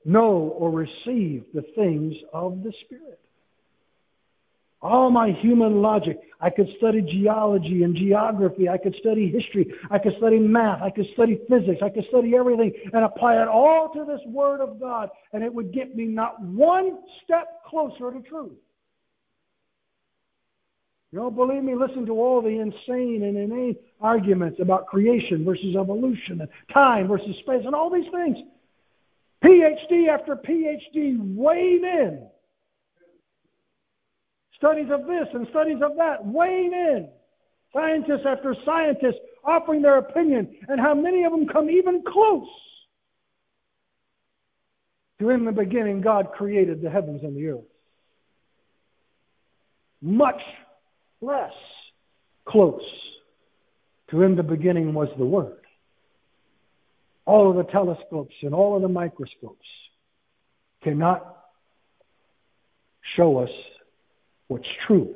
Know 0.03 0.53
or 0.58 0.72
receive 0.72 1.45
the 1.53 1.64
things 1.74 2.16
of 2.34 2.64
the 2.64 2.74
Spirit. 2.84 3.22
All 4.82 5.10
my 5.10 5.32
human 5.41 5.82
logic. 5.82 6.20
I 6.41 6.49
could 6.49 6.68
study 6.78 7.01
geology 7.01 7.84
and 7.84 7.95
geography. 7.95 8.68
I 8.68 8.78
could 8.78 8.95
study 8.99 9.30
history. 9.30 9.74
I 9.89 9.99
could 9.99 10.18
study 10.18 10.38
math. 10.38 10.82
I 10.82 10.89
could 10.89 11.08
study 11.14 11.39
physics. 11.47 11.80
I 11.82 11.88
could 11.88 12.03
study 12.10 12.36
everything 12.36 12.74
and 12.91 13.05
apply 13.05 13.41
it 13.41 13.47
all 13.47 13.89
to 13.93 14.03
this 14.03 14.20
Word 14.28 14.60
of 14.60 14.82
God, 14.82 15.08
and 15.32 15.45
it 15.45 15.53
would 15.53 15.74
get 15.74 15.95
me 15.95 16.08
not 16.08 16.41
one 16.41 16.97
step 17.24 17.62
closer 17.66 18.12
to 18.12 18.20
truth. 18.28 18.51
Don't 21.18 21.36
believe 21.36 21.63
me? 21.63 21.74
Listen 21.74 22.05
to 22.05 22.11
all 22.11 22.43
the 22.43 22.59
insane 22.59 23.24
and 23.24 23.36
inane 23.36 23.76
arguments 23.99 24.59
about 24.61 24.86
creation 24.86 25.43
versus 25.43 25.76
evolution 25.76 26.41
and 26.41 26.49
time 26.72 27.07
versus 27.07 27.36
space 27.41 27.63
and 27.65 27.74
all 27.74 27.89
these 27.89 28.05
things. 28.11 28.38
PhD 29.43 30.09
after 30.09 30.36
PhD 30.36 31.18
weighing 31.36 31.84
in. 31.84 32.28
Studies 34.57 34.91
of 34.91 35.07
this 35.07 35.28
and 35.34 35.47
studies 35.49 35.80
of 35.82 35.97
that 35.97 36.24
weighing 36.24 36.74
in. 36.74 37.09
Scientists 37.74 38.28
after 38.28 38.55
scientists 38.63 39.18
offering 39.43 39.82
their 39.82 39.97
opinion, 39.97 40.55
and 40.68 40.80
how 40.80 40.93
many 40.93 41.24
of 41.24 41.32
them 41.32 41.47
come 41.47 41.72
even 41.72 42.03
close 42.07 42.47
to 45.20 45.32
in 45.32 45.45
the 45.45 45.51
beginning 45.51 45.99
God 45.99 46.32
created 46.32 46.80
the 46.80 46.91
heavens 46.91 47.24
and 47.24 47.36
the 47.36 47.47
earth. 47.47 47.65
Much 49.99 50.41
less 51.22 51.51
close 52.47 52.82
to 54.09 54.24
in 54.24 54.36
the 54.36 54.43
beginning 54.43 54.93
was 54.93 55.09
the 55.18 55.26
Word. 55.26 55.59
All 57.26 57.49
of 57.49 57.57
the 57.57 57.72
telescopes 57.72 58.34
and 58.41 58.53
all 58.53 58.76
of 58.76 58.82
the 58.82 58.88
microscopes 58.88 59.65
cannot 60.84 61.38
show 63.15 63.39
us 63.39 63.49
what's 64.47 64.68
true. 64.86 65.13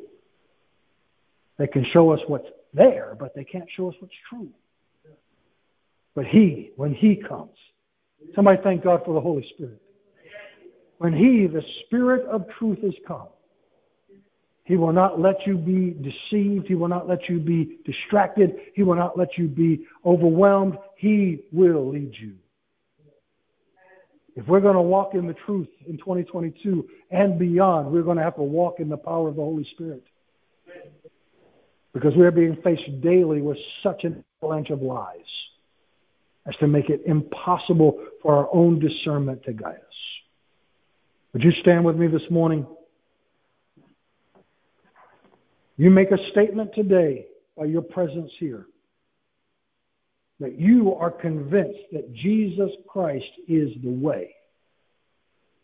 They 1.58 1.68
can 1.68 1.86
show 1.94 2.12
us 2.12 2.20
what's 2.28 2.48
there, 2.74 3.16
but 3.18 3.34
they 3.36 3.44
can't 3.44 3.70
show 3.78 3.90
us 3.90 3.96
what's 4.00 4.14
true. 4.30 4.50
But 6.16 6.26
He, 6.26 6.72
when 6.76 6.94
He 6.94 7.16
comes, 7.16 7.56
somebody 8.36 8.60
thank 8.64 8.84
God 8.84 9.02
for 9.06 9.14
the 9.14 9.22
Holy 9.22 9.46
Spirit. 9.54 9.82
When 10.98 11.14
He, 11.14 11.48
the 11.48 11.64
Spirit 11.86 12.26
of 12.28 12.46
truth, 12.60 12.80
is 12.84 12.94
come, 13.08 13.28
he 14.64 14.76
will 14.78 14.94
not 14.94 15.20
let 15.20 15.36
you 15.46 15.58
be 15.58 15.92
deceived. 15.92 16.68
He 16.68 16.76
will 16.76 16.88
not 16.88 17.08
let 17.08 17.28
you 17.28 17.40
be 17.40 17.80
distracted. 17.86 18.56
He 18.76 18.84
will 18.84 18.96
not 18.96 19.18
let 19.18 19.38
you 19.38 19.48
be 19.48 19.86
overwhelmed. 20.06 20.78
He 20.98 21.44
will 21.52 21.90
lead 21.90 22.14
you. 22.20 22.36
If 24.36 24.48
we're 24.48 24.62
going 24.62 24.76
to 24.76 24.82
walk 24.82 25.14
in 25.14 25.28
the 25.28 25.36
truth 25.46 25.68
in 25.88 25.98
2022 25.98 26.88
and 27.10 27.38
beyond, 27.38 27.92
we're 27.92 28.04
going 28.04 28.18
to 28.18 28.24
have 28.24 28.36
to 28.36 28.44
walk 28.44 28.80
in 28.80 28.88
the 28.88 28.98
power 28.98 29.28
of 29.28 29.36
the 29.36 29.42
Holy 29.42 29.68
Spirit. 29.74 30.04
Because 31.94 32.14
we're 32.16 32.32
being 32.32 32.58
faced 32.64 33.02
daily 33.02 33.42
with 33.42 33.58
such 33.84 34.06
an 34.06 34.24
avalanche 34.42 34.70
of 34.70 34.82
lies 34.82 35.18
as 36.48 36.56
to 36.58 36.68
make 36.68 36.90
it 36.90 37.02
impossible 37.06 38.02
for 38.22 38.36
our 38.36 38.50
own 38.54 38.80
discernment 38.80 39.44
to 39.44 39.54
guide 39.54 39.76
us. 39.76 39.82
Would 41.34 41.44
you 41.44 41.52
stand 41.62 41.84
with 41.84 41.98
me 41.98 42.08
this 42.08 42.22
morning? 42.30 42.66
You 45.78 45.90
make 45.90 46.12
a 46.12 46.18
statement 46.32 46.72
today 46.76 47.28
by 47.58 47.66
your 47.66 47.82
presence 47.82 48.32
here 48.40 48.66
that 50.40 50.60
you 50.60 50.96
are 50.96 51.12
convinced 51.12 51.80
that 51.92 52.14
Jesus 52.14 52.72
Christ 52.88 53.26
is 53.48 53.70
the 53.84 53.92
way, 53.92 54.34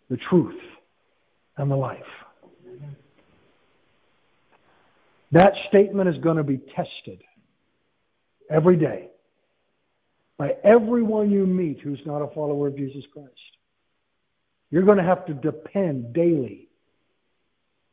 the 0.10 0.18
truth, 0.30 0.60
and 1.58 1.70
the 1.70 1.76
life. 1.76 1.97
That 5.32 5.53
statement 5.68 6.08
is 6.10 6.16
going 6.24 6.38
to 6.38 6.43
be 6.43 6.60
tested 6.76 7.22
every 8.49 8.78
day 8.78 9.10
by 10.38 10.55
everyone 10.64 11.32
you 11.32 11.45
meet 11.45 11.80
who's 11.82 11.99
not 12.05 12.22
a 12.22 12.34
follower 12.34 12.68
of 12.68 12.78
Jesus 12.78 13.03
Christ. 13.12 13.32
You're 14.70 14.84
going 14.84 14.99
to 14.99 15.03
have 15.03 15.26
to 15.26 15.34
depend 15.34 16.14
daily 16.14 16.70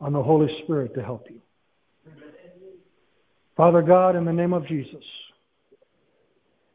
on 0.01 0.13
the 0.13 0.23
Holy 0.23 0.49
Spirit 0.63 0.95
to 0.95 1.03
help 1.03 1.27
you. 1.31 1.41
Father 3.57 3.83
God, 3.83 4.17
in 4.17 4.25
the 4.25 4.33
name 4.33 4.53
of 4.53 4.67
Jesus, 4.67 5.05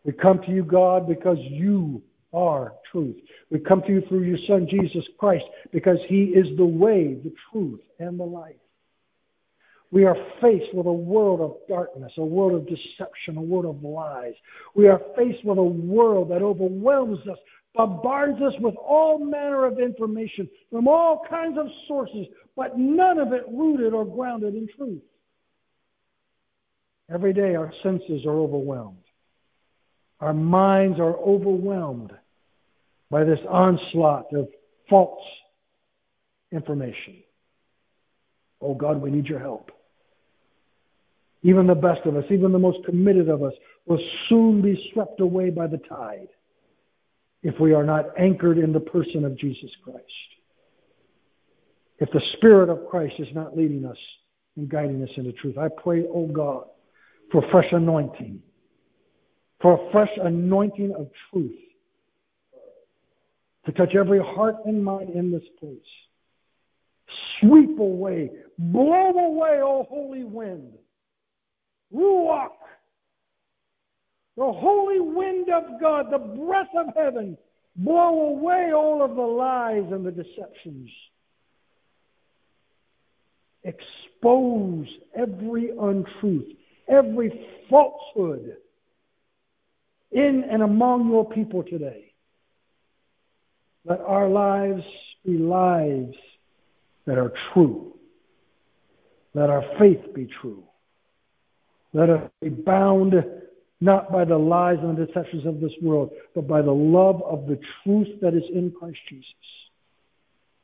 we 0.06 0.14
come 0.14 0.40
to 0.46 0.52
you, 0.52 0.64
God, 0.64 1.08
because 1.08 1.38
you 1.40 2.02
are 2.34 2.74
truth. 2.92 3.18
We 3.50 3.60
come 3.60 3.82
to 3.82 3.92
you 3.92 4.02
through 4.08 4.24
your 4.24 4.38
Son, 4.48 4.68
Jesus 4.70 5.04
Christ, 5.18 5.44
because 5.74 5.98
he 6.08 6.26
is 6.26 6.46
the 6.58 6.66
way, 6.66 7.16
the 7.16 7.34
truth, 7.52 7.82
and 8.00 8.20
the 8.20 8.24
life. 8.24 8.56
We 9.92 10.06
are 10.06 10.16
faced 10.40 10.74
with 10.74 10.86
a 10.86 10.94
world 10.94 11.42
of 11.42 11.56
darkness, 11.68 12.12
a 12.18 12.24
world 12.24 12.54
of 12.54 12.68
deception, 12.68 13.38
a 13.38 13.42
world 13.42 13.66
of 13.66 13.84
lies. 13.84 14.34
We 14.76 14.88
are 14.88 15.02
faced 15.18 15.44
with 15.44 15.58
a 15.58 15.64
world 15.64 16.30
that 16.30 16.44
overwhelms 16.44 17.20
us, 17.28 17.40
bombards 17.74 18.40
us 18.42 18.54
with 18.60 18.76
all 18.76 19.18
manner 19.18 19.66
of 19.66 19.80
information 19.80 20.48
from 20.70 20.88
all 20.88 21.24
kinds 21.28 21.58
of 21.58 21.66
sources, 21.88 22.28
but 22.56 22.78
none 22.78 23.18
of 23.18 23.34
it 23.34 23.46
rooted 23.52 23.94
or 23.94 24.06
grounded 24.06 24.54
in 24.54 24.68
truth. 24.78 25.02
Every 27.12 27.34
day 27.34 27.56
our 27.56 27.74
senses 27.84 28.26
are 28.26 28.38
overwhelmed. 28.38 28.98
Our 30.20 30.34
minds 30.34 31.00
are 31.00 31.16
overwhelmed 31.18 32.12
by 33.10 33.24
this 33.24 33.40
onslaught 33.50 34.34
of 34.34 34.48
false 34.90 35.24
information. 36.52 37.24
Oh 38.62 38.76
God, 38.76 39.02
we 39.02 39.10
need 39.12 39.28
your 39.28 39.40
help. 39.40 39.72
Even 41.42 41.68
the 41.68 41.76
best 41.76 42.06
of 42.06 42.16
us, 42.18 42.26
even 42.30 42.52
the 42.52 42.60
most 42.60 42.84
committed 42.86 43.30
of 43.30 43.44
us, 43.44 43.54
will 43.86 44.00
soon 44.28 44.62
be 44.62 44.90
swept 44.94 45.22
away 45.22 45.50
by 45.50 45.68
the 45.68 45.78
tide 45.78 46.28
if 47.42 47.60
we 47.60 47.74
are 47.74 47.86
not 47.86 48.08
anchored 48.20 48.58
in 48.58 48.74
the 48.74 48.80
person 48.80 49.24
of 49.24 49.38
Jesus 49.38 49.72
Christ. 49.84 50.04
if 52.00 52.10
the 52.12 52.22
Spirit 52.38 52.70
of 52.70 52.88
Christ 52.90 53.16
is 53.20 53.28
not 53.34 53.58
leading 53.58 53.86
us 53.86 53.98
and 54.56 54.70
guiding 54.70 55.04
us 55.04 55.10
into 55.18 55.34
truth. 55.34 55.58
I 55.58 55.68
pray, 55.68 56.06
oh 56.08 56.28
God, 56.28 56.66
for 57.32 57.44
fresh 57.52 57.72
anointing, 57.72 58.42
for 59.62 59.74
a 59.74 59.92
fresh 59.92 60.12
anointing 60.22 60.94
of 60.98 61.10
truth 61.32 61.56
to 63.66 63.72
touch 63.74 63.96
every 63.96 64.20
heart 64.20 64.56
and 64.66 64.84
mind 64.84 65.10
in 65.12 65.32
this 65.32 65.44
place. 65.60 65.78
Sweep 67.40 67.80
away, 67.80 68.32
blow 68.58 69.12
away, 69.12 69.60
O 69.62 69.86
holy 69.90 70.24
wind. 70.24 70.74
Ruach, 71.94 72.50
the 74.38 74.52
holy 74.52 75.00
wind 75.00 75.50
of 75.50 75.82
God, 75.82 76.08
the 76.12 76.18
breath 76.18 76.70
of 76.78 76.94
heaven, 76.96 77.38
blow 77.76 78.36
away 78.36 78.72
all 78.74 79.04
of 79.04 79.16
the 79.16 79.22
lies 79.22 79.86
and 79.92 80.06
the 80.06 80.12
deceptions. 80.12 80.90
Expose 83.64 84.88
every 85.16 85.72
untruth, 85.72 86.56
every 86.90 87.48
falsehood 87.70 88.58
in 90.12 90.44
and 90.50 90.64
among 90.64 91.10
your 91.10 91.30
people 91.30 91.64
today. 91.64 92.12
Let 93.86 94.02
our 94.02 94.28
lives 94.28 94.84
be 95.26 95.38
lives 95.38 96.16
that 97.06 97.18
are 97.18 97.32
true. 97.54 97.94
Let 99.34 99.50
our 99.50 99.64
faith 99.80 100.14
be 100.14 100.28
true. 100.42 100.64
Let 101.94 102.10
us 102.10 102.30
be 102.42 102.50
bound 102.50 103.14
not 103.82 104.12
by 104.12 104.26
the 104.26 104.38
lies 104.38 104.78
and 104.82 104.98
the 104.98 105.06
deceptions 105.06 105.46
of 105.46 105.62
this 105.62 105.72
world, 105.82 106.12
but 106.36 106.48
by 106.48 106.62
the 106.62 106.72
love 106.72 107.22
of 107.24 107.48
the 107.48 107.60
truth 107.84 108.08
that 108.22 108.34
is 108.34 108.44
in 108.54 108.74
Christ 108.78 109.00
Jesus. 109.08 109.26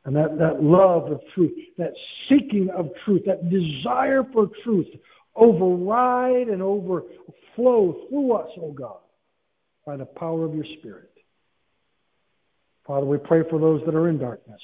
And 0.03 0.15
that, 0.15 0.38
that 0.38 0.61
love 0.61 1.11
of 1.11 1.21
truth, 1.34 1.53
that 1.78 1.93
seeking 2.30 2.69
of 2.69 2.89
truth, 3.05 3.23
that 3.26 3.49
desire 3.49 4.23
for 4.34 4.49
truth 4.63 4.88
override 5.36 6.47
and 6.47 6.61
overflow 6.61 8.07
through 8.09 8.33
us, 8.33 8.49
O 8.57 8.61
oh 8.63 8.71
God, 8.71 8.99
by 9.86 9.97
the 9.97 10.05
power 10.05 10.45
of 10.45 10.55
your 10.55 10.65
Spirit. 10.79 11.11
Father, 12.86 13.05
we 13.05 13.17
pray 13.17 13.41
for 13.49 13.59
those 13.59 13.81
that 13.86 13.95
are 13.95 14.09
in 14.09 14.19
darkness. 14.19 14.61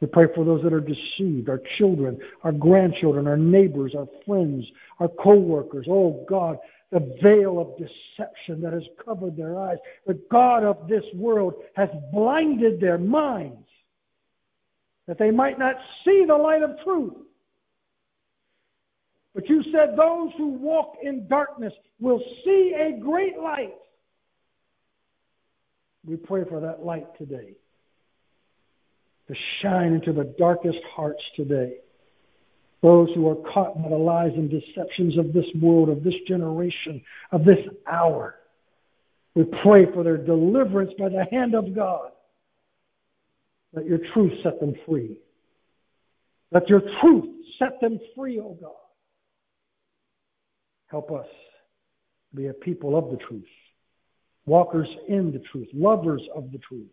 We 0.00 0.06
pray 0.08 0.26
for 0.34 0.44
those 0.44 0.62
that 0.62 0.72
are 0.72 0.80
deceived, 0.80 1.48
our 1.48 1.60
children, 1.78 2.18
our 2.42 2.52
grandchildren, 2.52 3.26
our 3.26 3.36
neighbors, 3.36 3.94
our 3.96 4.08
friends, 4.26 4.64
our 5.00 5.08
co-workers. 5.08 5.86
Oh 5.88 6.24
God, 6.28 6.58
the 6.92 7.16
veil 7.22 7.58
of 7.58 7.78
deception 7.78 8.60
that 8.62 8.72
has 8.72 8.82
covered 9.04 9.36
their 9.36 9.58
eyes. 9.58 9.78
The 10.06 10.20
God 10.30 10.64
of 10.64 10.88
this 10.88 11.04
world 11.14 11.54
has 11.76 11.88
blinded 12.12 12.80
their 12.80 12.98
minds 12.98 13.66
that 15.06 15.18
they 15.18 15.30
might 15.30 15.58
not 15.58 15.76
see 16.04 16.24
the 16.26 16.36
light 16.36 16.62
of 16.62 16.70
truth. 16.84 17.14
But 19.36 19.50
you 19.50 19.62
said 19.64 19.98
those 19.98 20.30
who 20.38 20.48
walk 20.48 20.94
in 21.02 21.28
darkness 21.28 21.74
will 22.00 22.22
see 22.42 22.74
a 22.74 22.98
great 22.98 23.38
light. 23.38 23.74
We 26.06 26.16
pray 26.16 26.44
for 26.48 26.58
that 26.60 26.82
light 26.82 27.06
today 27.18 27.54
to 29.28 29.34
shine 29.60 29.92
into 29.92 30.14
the 30.14 30.34
darkest 30.38 30.78
hearts 30.94 31.22
today. 31.36 31.74
Those 32.80 33.10
who 33.14 33.28
are 33.28 33.52
caught 33.52 33.76
by 33.82 33.90
the 33.90 33.96
lies 33.96 34.32
and 34.34 34.50
deceptions 34.50 35.18
of 35.18 35.34
this 35.34 35.44
world, 35.60 35.90
of 35.90 36.02
this 36.02 36.14
generation, 36.26 37.02
of 37.30 37.44
this 37.44 37.58
hour. 37.86 38.36
We 39.34 39.44
pray 39.62 39.84
for 39.92 40.02
their 40.02 40.16
deliverance 40.16 40.92
by 40.98 41.10
the 41.10 41.26
hand 41.30 41.54
of 41.54 41.74
God. 41.74 42.12
Let 43.74 43.84
your 43.84 43.98
truth 44.14 44.32
set 44.42 44.60
them 44.60 44.74
free. 44.86 45.18
Let 46.52 46.70
your 46.70 46.80
truth 47.02 47.26
set 47.58 47.82
them 47.82 47.98
free, 48.14 48.40
O 48.40 48.44
oh 48.44 48.58
God. 48.58 48.85
Help 50.88 51.10
us 51.10 51.26
be 52.34 52.46
a 52.46 52.52
people 52.52 52.96
of 52.96 53.10
the 53.10 53.16
truth, 53.16 53.44
walkers 54.46 54.88
in 55.08 55.32
the 55.32 55.40
truth, 55.50 55.68
lovers 55.72 56.22
of 56.34 56.52
the 56.52 56.58
truth. 56.58 56.86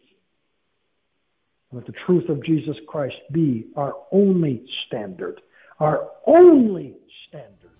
Let 1.71 1.85
the 1.85 1.93
truth 2.05 2.29
of 2.29 2.43
Jesus 2.43 2.75
Christ 2.87 3.15
be 3.31 3.67
our 3.75 3.93
only 4.11 4.65
standard, 4.87 5.41
our 5.79 6.09
only 6.25 6.95
standard. 7.27 7.71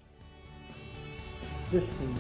This 1.72 1.84
thing 1.98 2.16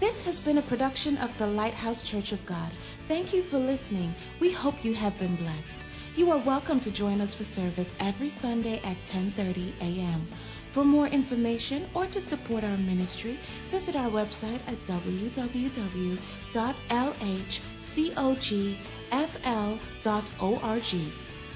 This 0.00 0.26
has 0.26 0.40
been 0.40 0.58
a 0.58 0.62
production 0.62 1.16
of 1.18 1.36
the 1.38 1.46
Lighthouse 1.46 2.02
Church 2.02 2.32
of 2.32 2.44
God. 2.44 2.70
Thank 3.08 3.32
you 3.32 3.42
for 3.42 3.58
listening. 3.58 4.14
We 4.38 4.52
hope 4.52 4.84
you 4.84 4.94
have 4.94 5.18
been 5.18 5.36
blessed. 5.36 5.80
You 6.16 6.30
are 6.30 6.38
welcome 6.38 6.78
to 6.78 6.92
join 6.92 7.20
us 7.20 7.34
for 7.34 7.42
service 7.42 7.96
every 7.98 8.30
Sunday 8.30 8.80
at 8.84 9.04
10:30 9.04 9.72
a.m. 9.80 10.28
For 10.70 10.84
more 10.84 11.08
information 11.08 11.88
or 11.92 12.06
to 12.06 12.20
support 12.20 12.62
our 12.62 12.76
ministry, 12.76 13.36
visit 13.68 13.96
our 13.96 14.08
website 14.08 14.60
at 14.68 14.78
www.lhcogfl.org. 14.86 15.74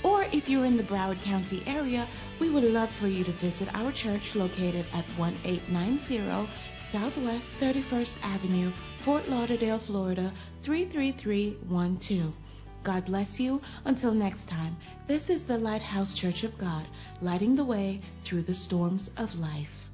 Or 0.02 0.26
if 0.32 0.48
you're 0.48 0.64
in 0.64 0.76
the 0.76 0.82
Broward 0.82 1.22
County 1.22 1.62
area, 1.64 2.08
we 2.40 2.50
would 2.50 2.64
love 2.64 2.90
for 2.90 3.06
you 3.06 3.22
to 3.22 3.30
visit 3.30 3.72
our 3.76 3.92
church 3.92 4.34
located 4.34 4.86
at 4.92 5.04
1890 5.16 6.48
Southwest 6.80 7.54
31st 7.60 8.16
Avenue, 8.24 8.72
Fort 9.04 9.28
Lauderdale, 9.28 9.78
Florida 9.78 10.32
33312. 10.64 12.32
God 12.88 13.04
bless 13.04 13.38
you. 13.38 13.60
Until 13.84 14.14
next 14.14 14.46
time, 14.46 14.74
this 15.06 15.28
is 15.28 15.44
the 15.44 15.58
Lighthouse 15.58 16.14
Church 16.14 16.42
of 16.42 16.56
God, 16.56 16.86
lighting 17.20 17.54
the 17.54 17.62
way 17.62 18.00
through 18.24 18.40
the 18.40 18.54
storms 18.54 19.10
of 19.18 19.38
life. 19.38 19.90